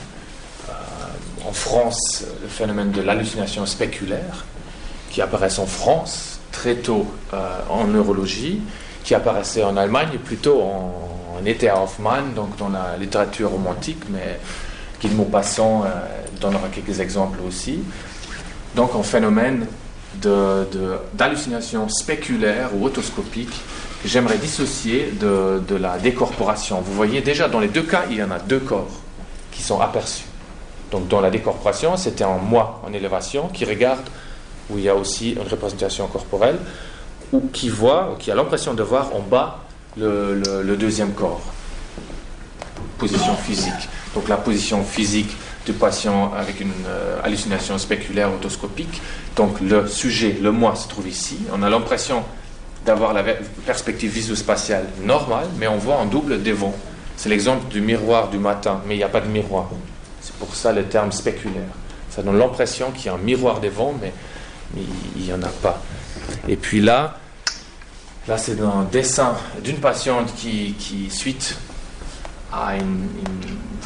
[0.69, 0.73] Euh,
[1.49, 4.45] en France, le phénomène de l'hallucination spéculaire,
[5.11, 8.61] qui apparaissent en France très tôt euh, en neurologie,
[9.05, 14.41] qui apparaissaient en Allemagne plutôt en, été Hoffmann, donc dans la littérature romantique, mais
[15.01, 15.87] Guy de euh,
[16.41, 17.79] donnera quelques exemples aussi.
[18.79, 19.67] Donc un phénomène
[21.13, 23.51] d'hallucination spéculaire ou autoscopique
[24.01, 26.81] que j'aimerais dissocier de, la décorporation.
[26.81, 29.01] Vous voyez déjà dans les deux cas, il y en a deux corps
[29.51, 30.27] qui sont aperçus.
[30.93, 34.09] Donc dans la décorporation, c'était un moi en élévation qui regarde
[34.71, 36.59] où il y a aussi une représentation corporelle,
[37.33, 39.65] ou qui voit, qui a l'impression de voir en bas
[39.97, 41.43] le, deuxième corps.
[42.97, 43.89] Position physique.
[44.15, 45.37] Donc la position physique
[45.69, 49.03] du patient avec une euh, hallucination spéculaire autoscopique.
[49.37, 51.39] Donc le sujet, le moi, se trouve ici.
[51.53, 52.25] On a l'impression
[52.87, 53.23] d'avoir la
[53.67, 56.75] perspective visuo-spatiale normale, mais on voit en double devant.
[57.17, 59.69] C'est l'exemple du miroir du matin, mais il n'y a pas de miroir.
[60.23, 61.75] C'est pour ça le terme spéculaire.
[62.09, 64.15] Ça donne l'impression qu'il y a un miroir devant, mais
[65.17, 65.83] il n'y en a pas.
[66.49, 67.19] Et puis là,
[68.27, 71.59] là c'est un dessin d'une patiente qui, qui suite
[72.51, 73.09] à une,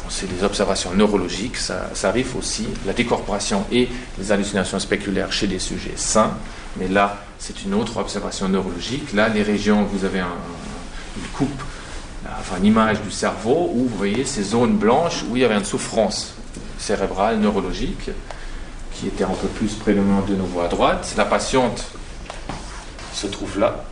[0.09, 3.87] c'est des observations neurologiques, ça, ça, arrive aussi, la décorporation et
[4.19, 6.37] les hallucinations spéculaires chez des sujets sains,
[6.77, 9.11] mais là c'est une autre observation neurologique.
[9.11, 10.37] Là, les régions, vous avez un,
[11.17, 11.61] une coupe,
[12.25, 15.57] enfin une image du cerveau où vous voyez ces zones blanches où il y avait
[15.57, 16.35] une souffrance
[16.79, 18.11] cérébrale, neurologique
[18.93, 21.13] qui était un peu plus prédominant de nouveau à droite.
[21.17, 21.83] La patiente
[23.13, 23.83] se trouve là.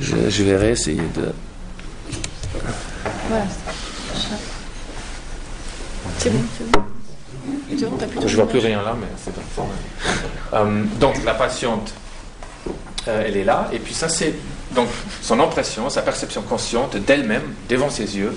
[0.00, 1.32] Je, je vais réessayer de.
[3.28, 3.44] Voilà.
[6.18, 6.82] C'est bon, c'est bon.
[8.26, 9.42] Je vois plus rien là, mais c'est bon.
[10.54, 11.92] Euh, donc la patiente,
[13.08, 14.34] euh, elle est là, et puis ça c'est
[14.74, 14.88] donc
[15.22, 18.36] son impression, sa perception consciente d'elle-même devant ses yeux.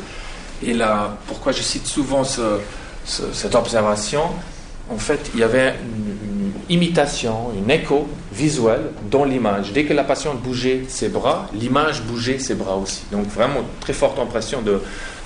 [0.64, 4.24] Et là, pourquoi je cite souvent cette observation
[4.90, 9.74] En fait, il y avait une, imitation, une écho visuel dans l'image.
[9.74, 13.04] Dès que la patiente bougeait ses bras, l'image bougeait ses bras aussi.
[13.12, 14.82] Donc vraiment très forte impression de,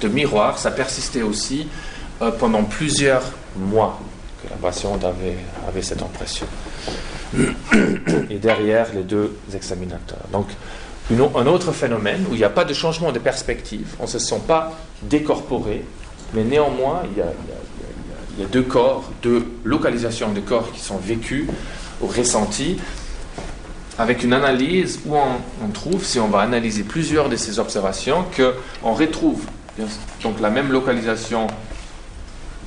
[0.08, 0.58] miroir.
[0.58, 1.68] Ça persistait aussi
[2.22, 3.24] euh, pendant plusieurs
[3.58, 4.00] mois
[4.42, 6.48] que la patiente avait cette impression.
[8.30, 10.26] et derrière les deux examinateurs.
[10.32, 10.48] Donc,
[11.12, 14.20] un autre phénomène où il n'y a pas de changement de perspective, on ne se
[14.20, 14.72] sent pas
[15.04, 15.84] décorporé,
[16.34, 17.26] mais néanmoins, il y, a,
[18.52, 21.48] deux corps, deux localisations de corps qui sont vécues
[22.02, 22.78] ou ressenties,
[23.98, 28.94] avec une analyse où on, trouve, si on va analyser plusieurs de ces observations, qu'on
[28.94, 29.42] retrouve
[30.22, 31.48] donc la même localisation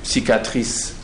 [0.03, 0.95] cicatrice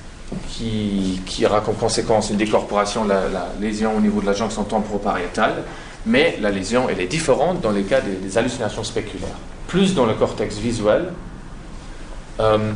[0.49, 5.63] qui, aura comme conséquence une décorporation, la, lésion au niveau de la jonction temporopariétale,
[6.05, 9.37] mais la lésion, elle est différente dans les cas des, hallucinations spéculaires.
[9.67, 11.13] Plus dans le cortex visuel
[12.39, 12.71] euh,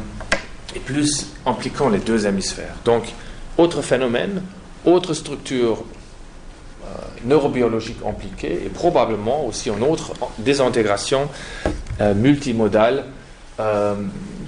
[0.75, 2.75] et plus impliquant les deux hémisphères.
[2.86, 3.03] Donc,
[3.58, 4.43] autre phénomène,
[4.86, 5.84] autre structure
[6.84, 6.88] euh,
[7.25, 11.30] neurobiologique impliquée et probablement aussi une autre désintégration
[12.01, 13.06] euh, multimodale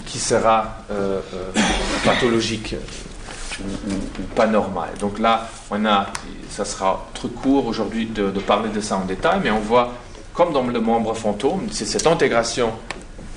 [0.05, 0.83] qui sera
[2.05, 2.75] pathologique
[3.59, 4.89] ou, pas normal.
[4.99, 6.05] Donc là, on a
[6.49, 9.93] ça sera trop court aujourd'hui de, parler de ça en détail, mais on voit,
[10.33, 12.71] comme dans le membre fantôme, c'est cette intégration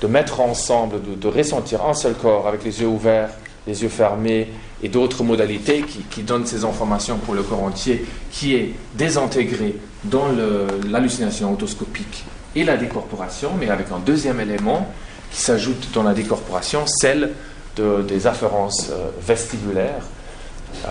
[0.01, 3.29] de mettre ensemble, de, ressentir un seul corps avec les yeux ouverts,
[3.67, 4.49] les yeux fermés
[4.81, 10.27] et d'autres modalités qui, donnent ces informations pour le corps entier, qui est désintégré dans
[10.89, 12.25] l'hallucination autoscopique
[12.55, 14.87] et la décorporation, mais avec un deuxième élément
[15.31, 17.31] qui s'ajoute dans la décorporation, celle
[17.75, 20.03] des afférences euh, vestibulaires.
[20.85, 20.89] Euh,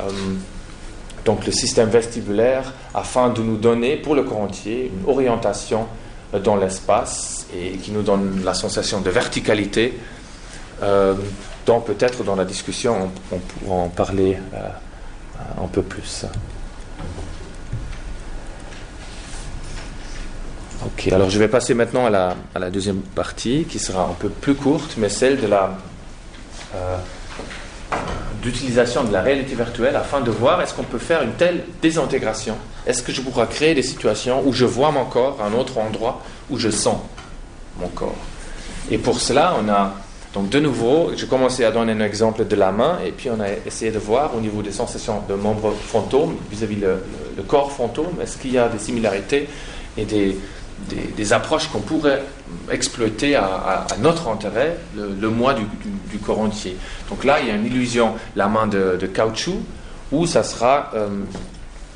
[1.25, 5.87] donc le système vestibulaire, afin de nous donner pour le corps entier une orientation
[6.39, 9.99] dans l'espace et qui nous donne la sensation de verticalité.
[10.83, 11.15] Euh,
[11.67, 14.69] donc peut-être dans la discussion, on, pourra en parler euh,
[15.63, 16.27] un peu plus.
[20.85, 24.15] Ok, alors je vais passer maintenant à la, à la, deuxième partie qui sera un
[24.15, 25.79] peu plus courte, mais celle de la
[28.43, 32.57] d'utilisation de la réalité virtuelle afin de voir est-ce qu'on peut faire une telle désintégration.
[32.87, 35.79] Est-ce que je pourrais créer des situations où je vois mon corps à un autre
[35.79, 36.99] endroit où je sens
[37.79, 38.17] mon corps?
[38.91, 39.95] Et pour cela, on a
[40.35, 43.39] donc de nouveau, j'ai commencé à donner un exemple de la main et puis on
[43.39, 48.15] a essayé de voir au niveau des sensations de membres fantômes vis-à-vis le, corps fantôme,
[48.23, 49.47] est-ce qu'il y a des similarités
[49.99, 50.39] et des,
[50.89, 52.23] des, approches qu'on pourrait
[52.71, 56.77] exploiter à, notre intérêt, le, moi du, corps entier.
[57.09, 59.61] Donc là, il y a une illusion, la main de, caoutchouc,
[60.11, 61.09] où ça sera euh,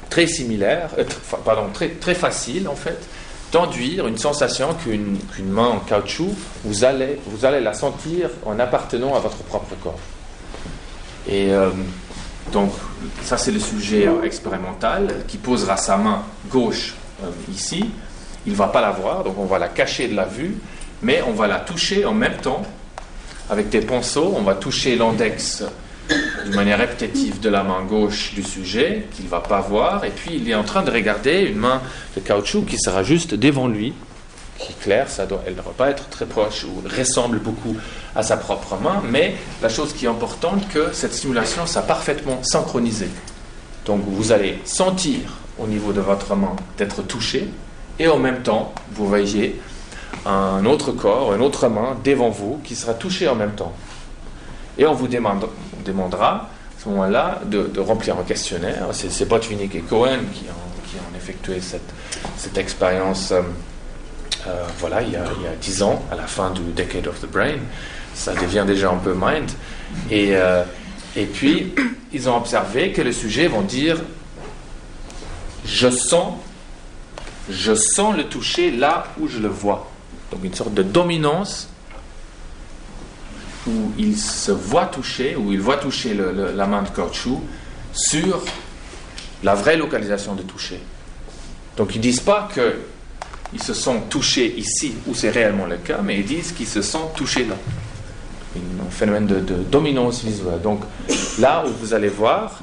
[0.09, 1.05] très similaire, euh,
[1.45, 2.99] pardon, très, très facile en fait,
[3.53, 5.19] d'induire une sensation qu'une
[5.51, 9.99] main en caoutchouc, vous allez, vous allez la sentir en appartenant à votre propre corps.
[11.29, 11.71] Et euh,
[12.53, 12.73] donc,
[13.23, 16.95] ça c'est le sujet expérimental qui posera sa main gauche
[17.53, 17.85] ici
[18.47, 20.57] il ne va pas la voir, donc on va la cacher de la vue,
[21.03, 22.63] mais on va la toucher en même temps
[23.51, 24.35] avec des pinceaux.
[24.37, 25.65] On va toucher l'index
[26.45, 30.11] d'une manière répétitive de la main gauche du sujet, qu'il ne va pas voir, et
[30.11, 31.83] puis il est en train de regarder une main
[32.15, 33.93] de caoutchouc qui sera juste devant lui,
[34.59, 37.77] qui est claire, ça doit, elle ne doit pas être très proche ou ressemble beaucoup
[38.15, 42.43] à sa propre main, mais la chose qui est importante, que cette stimulation soit parfaitement
[42.43, 43.11] synchronisée.
[43.85, 45.19] Donc vous allez sentir
[45.59, 47.49] au niveau de votre main d'être touché,
[47.99, 49.61] et en même temps, vous voyez
[50.27, 53.73] un autre corps, une autre main devant vous qui sera touché en même temps.
[54.79, 56.49] Et on vous demandera à
[56.83, 58.89] ce moment-là de, remplir un questionnaire.
[58.93, 63.43] C'est Botvinnik et Cohen qui ont, effectué cette, expérience euh,
[64.47, 65.25] euh, voilà, il y, a,
[65.61, 67.59] dix ans, à la fin du Decade of the Brain.
[68.15, 69.51] Ça devient déjà un peu mind.
[70.11, 70.63] Et, euh,
[71.17, 71.75] et puis,
[72.13, 73.97] ils ont observé que les sujets vont dire
[75.65, 76.35] Je sens
[77.49, 79.91] je sens le toucher là où je le vois.
[80.31, 81.69] Donc une sorte de dominance
[83.67, 87.41] où il se voit toucher, où il voit toucher la main de caoutchouc
[87.93, 88.43] sur
[89.43, 90.81] la vraie localisation de toucher.
[91.77, 96.01] Donc ils ne disent pas qu'ils se sont touchés ici, où c'est réellement le cas,
[96.03, 97.57] mais ils disent qu'ils se sont touchés là.
[98.57, 100.63] Un phénomène de, dominance visuelle.
[100.63, 100.81] Donc
[101.39, 102.61] là où vous allez voir,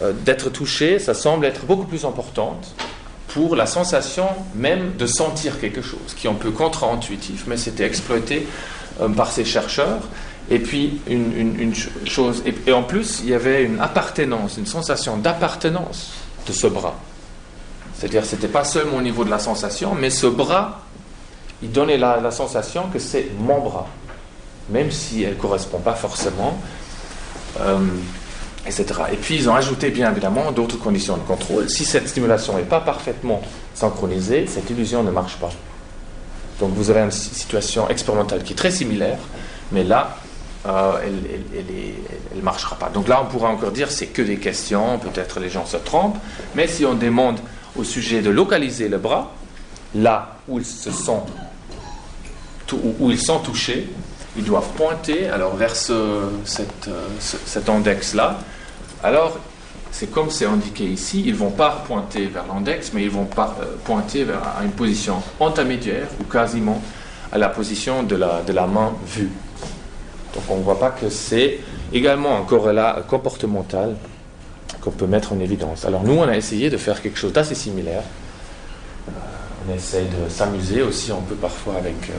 [0.00, 2.74] euh, d'être touché, ça semble être beaucoup plus importante
[3.34, 7.84] pour la sensation même de sentir quelque chose, qui est un peu contre-intuitif, mais c'était
[7.84, 8.46] exploité
[9.00, 10.00] euh, par ces chercheurs.
[10.50, 11.72] Et puis, une,
[12.04, 16.12] chose, et, en plus, il y avait une appartenance, une sensation d'appartenance
[16.46, 16.94] de ce bras.
[17.96, 20.80] C'est-à-dire, ce n'était pas seulement au niveau de la sensation, mais ce bras,
[21.62, 23.86] il donnait la, sensation que c'est mon bras,
[24.68, 26.58] même si elle ne correspond pas forcément.
[27.60, 27.78] Euh,
[28.66, 31.68] et puis ils ont ajouté bien évidemment d'autres conditions de contrôle.
[31.68, 33.42] Si cette stimulation n'est pas parfaitement
[33.74, 35.50] synchronisée, cette illusion ne marche pas.
[36.60, 39.18] Donc vous avez une situation expérimentale qui est très similaire,
[39.72, 40.16] mais là,
[40.66, 42.88] euh, elle ne marchera pas.
[42.88, 46.18] Donc là, on pourra encore dire c'est que des questions, peut-être les gens se trompent,
[46.54, 47.40] mais si on demande
[47.76, 49.32] au sujet de localiser le bras,
[49.94, 51.24] là où ils se sont,
[52.72, 53.90] où ils sont touchés,
[54.36, 58.38] ils doivent pointer alors vers euh, cet index-là.
[59.02, 59.38] Alors,
[59.92, 63.28] c'est comme c'est indiqué ici, ils ne vont pas pointer vers l'index, mais ils vont
[63.38, 63.42] euh,
[63.84, 66.80] pointer vers une position intermédiaire ou quasiment
[67.30, 69.30] à la position de la, main vue.
[70.34, 71.60] Donc on ne voit pas que c'est
[71.92, 73.96] également un corrélat comportemental
[74.80, 75.84] qu'on peut mettre en évidence.
[75.84, 78.02] Alors nous, on a essayé de faire quelque chose d'assez similaire.
[79.08, 79.12] Euh,
[79.68, 82.14] on essaie de s'amuser aussi un peu parfois avec euh,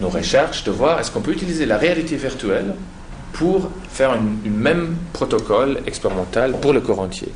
[0.00, 2.74] nos recherches, de voir est-ce qu'on peut utiliser la réalité virtuelle
[3.32, 7.32] pour faire une, même protocole expérimental pour le corps entier.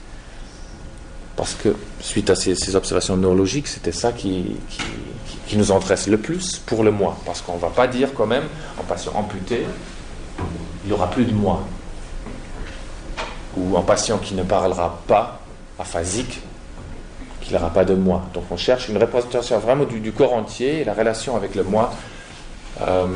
[1.37, 4.57] Parce que suite à ces, observations neurologiques, c'était ça qui,
[5.55, 7.17] nous intéresse le plus pour le moi.
[7.25, 8.45] Parce qu'on ne va pas dire quand même,
[8.79, 9.65] en patient amputé,
[10.85, 11.65] il n'y aura plus de moi.
[13.57, 15.41] Ou un patient qui ne parlera pas
[15.79, 16.41] aphasique,
[17.41, 18.25] qu'il n'aura pas de moi.
[18.35, 21.93] Donc on cherche une représentation vraiment du, corps entier et la relation avec le moi
[22.81, 23.07] euh,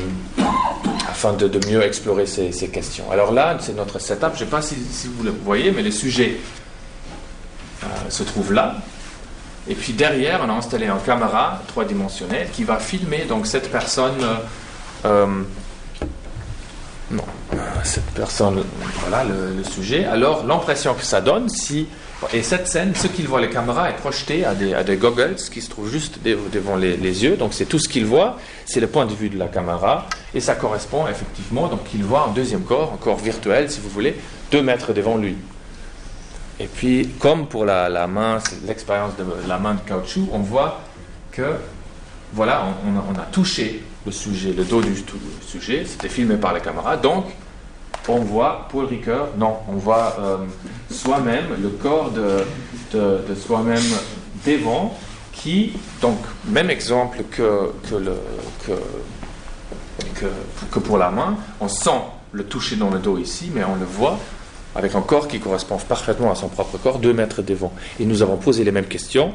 [1.09, 3.11] afin de, mieux explorer ces, questions.
[3.11, 4.29] Alors là, c'est notre setup.
[4.29, 4.75] Je ne sais pas si,
[5.15, 6.37] vous le voyez, mais le sujet
[7.83, 8.75] euh, se trouve là.
[9.67, 13.69] Et puis derrière, on a installé une caméra trois dimensionnelle qui va filmer donc cette
[13.71, 14.25] personne.
[15.05, 15.25] Euh,
[17.11, 17.23] non,
[17.83, 18.63] cette personne,
[19.01, 20.05] voilà le, sujet.
[20.05, 21.87] Alors, l'impression que ça donne, si.
[22.33, 25.35] Et cette scène, ce qu'il voit, les caméras, est projeté à des, à des goggles
[25.35, 27.37] qui se trouvent juste devant les, yeux.
[27.37, 30.05] Donc, c'est tout ce qu'il voit, c'est le point de vue de la caméra.
[30.33, 33.89] Et ça correspond effectivement, donc, il voit un deuxième corps, un corps virtuel, si vous
[33.89, 34.15] voulez,
[34.51, 35.37] deux mètres devant lui.
[36.59, 40.81] Et puis, comme pour la, la main, l'expérience de la main de caoutchouc, on voit
[41.31, 41.55] que,
[42.33, 44.93] voilà, on, on a touché le sujet, le dos du
[45.47, 46.97] sujet, c'était filmé par la caméra.
[46.97, 47.25] Donc,
[48.09, 50.37] on voit Paul Ricoeur, non, on voit euh,
[50.91, 52.43] soi-même, le corps de,
[53.35, 53.83] soi-même
[54.45, 54.97] devant,
[55.31, 58.17] qui, donc, même exemple que, que, le,
[58.65, 60.25] que,
[60.71, 62.01] que, pour la main, on sent
[62.31, 64.17] le toucher dans le dos ici, mais on le voit
[64.75, 67.73] avec un corps qui correspond parfaitement à son propre corps, deux mètres devant.
[67.99, 69.33] Et nous avons posé les mêmes questions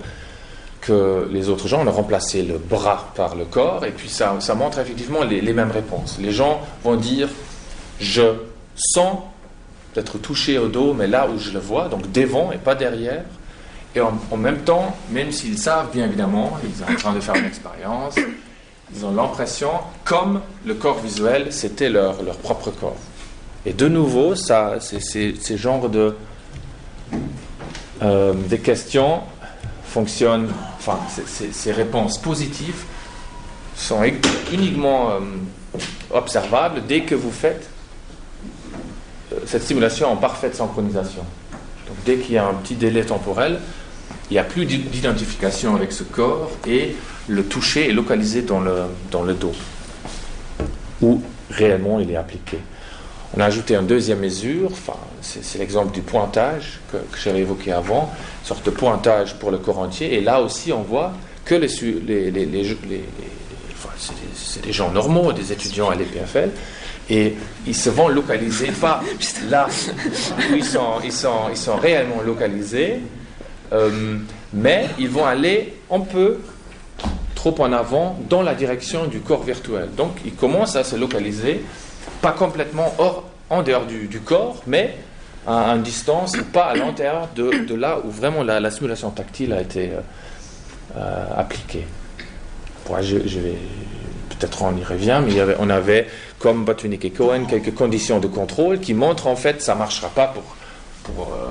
[0.81, 1.83] que les autres gens.
[1.83, 5.71] On a remplacé le bras par le corps, et puis ça montre effectivement les, mêmes
[5.71, 6.19] réponses.
[6.21, 7.29] Les gens vont dire
[8.01, 8.23] je
[8.77, 9.19] sens
[9.95, 13.25] d'être touché au dos, mais là où je le vois, donc devant et pas derrière.
[13.95, 17.37] Et en, même temps, même s'ils savent bien évidemment, ils sont en train de faire
[17.37, 18.17] une expérience,
[18.93, 19.71] ils ont l'impression,
[20.05, 22.97] comme le corps visuel, c'était leur, leur propre corps.
[23.65, 26.17] Et de nouveau, ça, ces genres de
[28.03, 29.21] euh, des questions
[29.87, 32.85] fonctionnent, enfin, ces, réponses positives
[33.77, 34.03] sont
[34.53, 35.21] uniquement euh,
[36.13, 37.71] observables dès que vous faites
[39.47, 41.23] cette simulation en parfaite synchronisation.
[41.87, 43.59] Donc dès qu'il y a un petit délai temporel,
[44.31, 46.97] il n'y a plus d'identification avec ce corps et
[47.29, 49.53] le toucher est localisé dans le, dos,
[51.03, 51.21] où
[51.51, 52.59] réellement il est appliqué.
[53.37, 58.13] On a ajouté une deuxième mesure, enfin, c'est l'exemple du pointage que, j'avais évoqué avant,
[58.43, 60.15] une sorte de pointage pour le corps entier.
[60.15, 61.13] Et là aussi, on voit
[61.45, 62.01] que les c'est
[64.63, 66.51] des, gens normaux, des étudiants à l'EPFL,
[67.11, 67.35] et
[67.67, 69.03] ils se vont localiser, pas
[69.51, 69.67] là
[70.51, 73.01] où ils sont, ils sont, ils sont réellement localisés,
[73.73, 74.19] euh,
[74.53, 76.39] mais ils vont aller un peu
[77.35, 79.89] trop en avant dans la direction du corps virtuel.
[79.97, 81.63] Donc ils commencent à se localiser
[82.25, 84.97] pas complètement hors, en dehors du, corps, mais
[85.47, 89.61] à, une distance, pas à l'intérieur de, de, là où vraiment la, simulation tactile a
[89.61, 90.01] été euh,
[90.97, 91.87] euh, appliquée.
[93.03, 93.59] je, vais
[94.31, 96.07] peut-être on y revient, mais il y avait, on avait,
[96.45, 100.11] comme Botvinnik et Cohen, quelques conditions de contrôle qui montrent en fait ça ne marchera
[100.11, 100.43] pas pour,
[101.05, 101.49] pour, euh,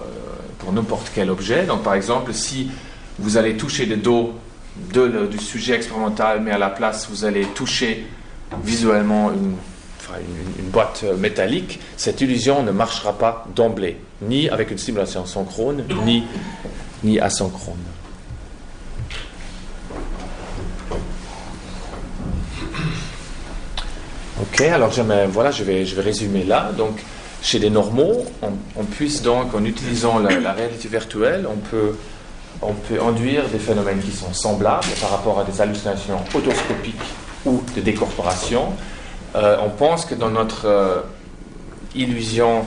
[0.59, 1.63] pour n'importe quel objet.
[1.63, 2.69] Donc par exemple, si
[3.17, 4.33] vous allez toucher le dos
[4.93, 8.05] de, du sujet expérimental, mais à la place vous allez toucher
[8.63, 9.55] visuellement une
[10.59, 16.23] une, boîte métallique, cette illusion ne marchera pas d'emblée, ni avec une simulation synchrone, ni,
[17.03, 17.77] ni asynchrone.
[24.53, 26.69] Ok, alors je, voilà, je vais, je vais résumer là.
[26.77, 27.03] Donc,
[27.41, 28.23] chez les normaux,
[28.77, 31.97] on, puisse donc, en utilisant la, réalité virtuelle, on peut,
[32.61, 37.01] on peut induire des phénomènes qui sont semblables par rapport à des hallucinations autoscopiques
[37.47, 38.73] ou de décorporation,
[39.35, 41.01] euh, on pense que dans notre euh,
[41.95, 42.63] illusion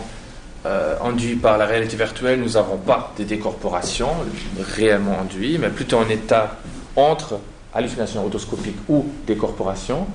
[0.66, 4.08] euh, induite par la réalité virtuelle, nous n'avons pas de décorporation
[4.76, 6.56] réellement induite, mais plutôt un état
[6.96, 7.38] entre
[7.72, 10.08] hallucination autoscopique ou décorporation.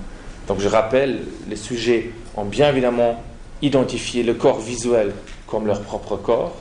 [0.48, 3.22] Donc je rappelle, les sujets ont bien évidemment
[3.62, 5.14] identifier le corps visuel
[5.48, 6.56] comme leur propre corps,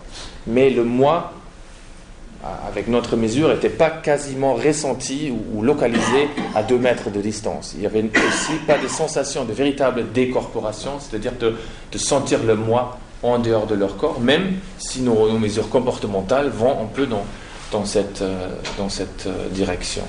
[0.47, 1.33] mais le moi,
[2.67, 7.73] avec notre mesure, n'était pas quasiment ressenti ou, localisé à deux mètres de distance.
[7.75, 11.55] Il n'y avait aussi pas de sensation de véritable décorporation, c'est-à-dire de,
[11.99, 16.87] sentir le moi en dehors de leur corps, même si nos, mesures comportementales vont un
[16.87, 18.49] peu dans, cette, euh,
[18.81, 20.03] euh, direction.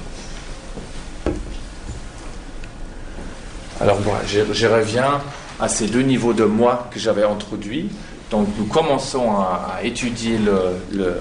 [3.81, 5.21] Alors moi, je, reviens
[5.59, 7.89] à ces deux niveaux de moi que j'avais introduits.
[8.29, 11.15] Donc nous commençons à, étudier le,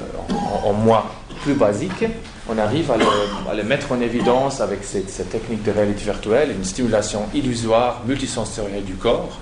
[0.63, 1.11] en, moi
[1.43, 2.05] plus basique.
[2.51, 7.23] On arrive à le, mettre en évidence avec cette, technique de réalité virtuelle, une stimulation
[7.35, 9.41] illusoire, multisensorielle du corps.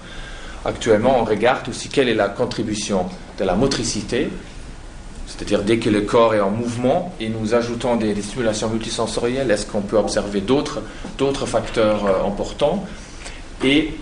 [0.64, 3.07] Actuellement, on regarde aussi quelle est la contribution
[3.39, 4.31] de la motricité,
[5.27, 9.66] c'est-à-dire dès que le corps est en mouvement et nous ajoutons des, stimulations multisensorielles, est-ce
[9.66, 12.87] qu'on peut observer d'autres facteurs euh, importants?
[13.65, 13.95] Et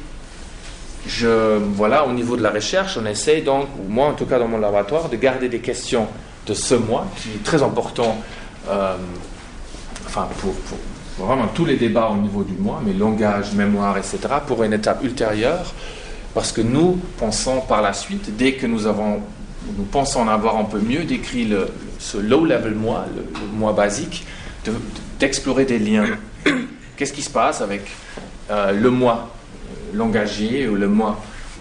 [1.07, 4.49] je, voilà, au niveau de la recherche, on essaye donc, moi en tout cas dans
[4.49, 6.09] mon laboratoire, de garder des questions
[6.47, 8.19] de ce moi, qui est très important,
[8.69, 8.97] euh,
[10.07, 10.55] enfin pour,
[11.19, 15.03] vraiment tous les débats au niveau du moi, mais langage, mémoire, etc., pour une étape
[15.03, 15.73] ultérieure,
[16.35, 19.23] parce que nous pensons par la suite, dès que nous avons
[19.77, 23.25] nous pensons en avoir un peu mieux décrit le, ce low-level moi, le,
[23.57, 24.25] moi basique,
[25.19, 26.07] d'explorer des liens.
[26.97, 27.83] Qu'est-ce qui se passe avec
[28.51, 29.31] euh, le moi
[29.93, 31.19] langagé ou le moi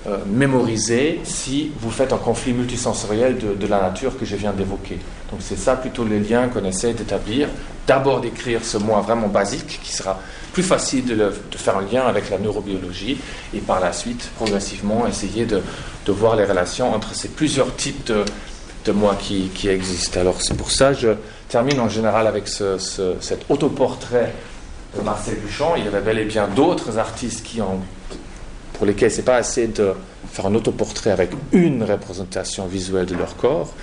[0.08, 5.00] euh, mémorisé si vous faites un conflit multisensoriel de, la nature que je viens d'évoquer.
[5.32, 7.50] Donc c'est ça plutôt les liens qu'on essaie d'établir.
[7.88, 10.20] D'abord d'écrire ce moi vraiment basique qui sera
[10.54, 13.18] plus facile de, faire un lien avec la neurobiologie
[13.52, 15.64] et par la suite, progressivement, essayer de,
[16.08, 18.12] voir les relations entre ces plusieurs types
[18.86, 20.20] de, moi qui, existent.
[20.20, 21.10] Alors c'est pour ça que je
[21.50, 24.34] termine en général avec cet autoportrait
[24.96, 25.76] de Marcel Duchamp.
[25.78, 27.82] Il y avait bel et bien d'autres artistes qui ont,
[28.74, 29.94] pour lesquels c'est pas assez de
[30.32, 33.74] faire un autoportrait avec une représentation visuelle de leur corps.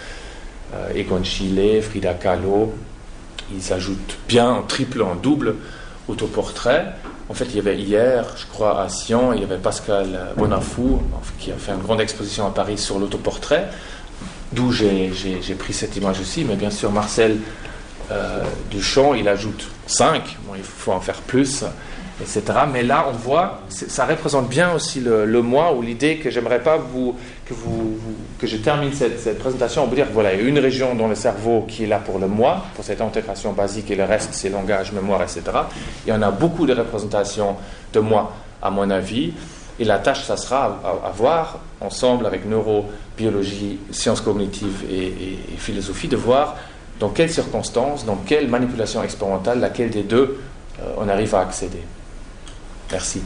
[0.74, 2.72] Euh, Egon Schiele, Frida Kahlo,
[3.54, 5.56] ils ajoutent bien en triple, en double
[6.08, 6.92] autoportrait.
[7.28, 11.00] En fait, il y avait hier, je crois, à Sion, il y avait Pascal Bonafou,
[11.38, 13.68] qui a fait une grande exposition à Paris sur l'autoportrait,
[14.52, 15.10] d'où j'ai
[15.58, 16.44] pris cette image aussi.
[16.44, 17.38] Mais bien sûr, Marcel
[18.12, 21.64] euh, Duchamp, il ajoute 5, bon, il faut en faire plus
[22.22, 22.42] etc.
[22.72, 26.76] Mais là, on voit, ça représente bien aussi le, moi ou l'idée que j'aimerais pas
[26.76, 27.16] vous,
[28.38, 31.84] que, je termine cette, présentation en vous dire voilà, une région dans le cerveau qui
[31.84, 35.22] est là pour le moi, pour cette intégration basique, et le reste, c'est langage, mémoire,
[35.22, 35.42] etc.
[36.06, 37.56] Il y en a beaucoup de représentations
[37.92, 38.32] de moi,
[38.62, 39.32] à mon avis.
[39.78, 46.16] Et la tâche, ça sera à, voir ensemble avec neurobiologie, sciences cognitives et philosophie, de
[46.16, 46.56] voir
[47.02, 50.40] dans quelles circonstances, dans quelle manipulation expérimentale, laquelle des deux
[50.78, 51.82] euh, on arrive à accéder?
[52.92, 53.20] Merci.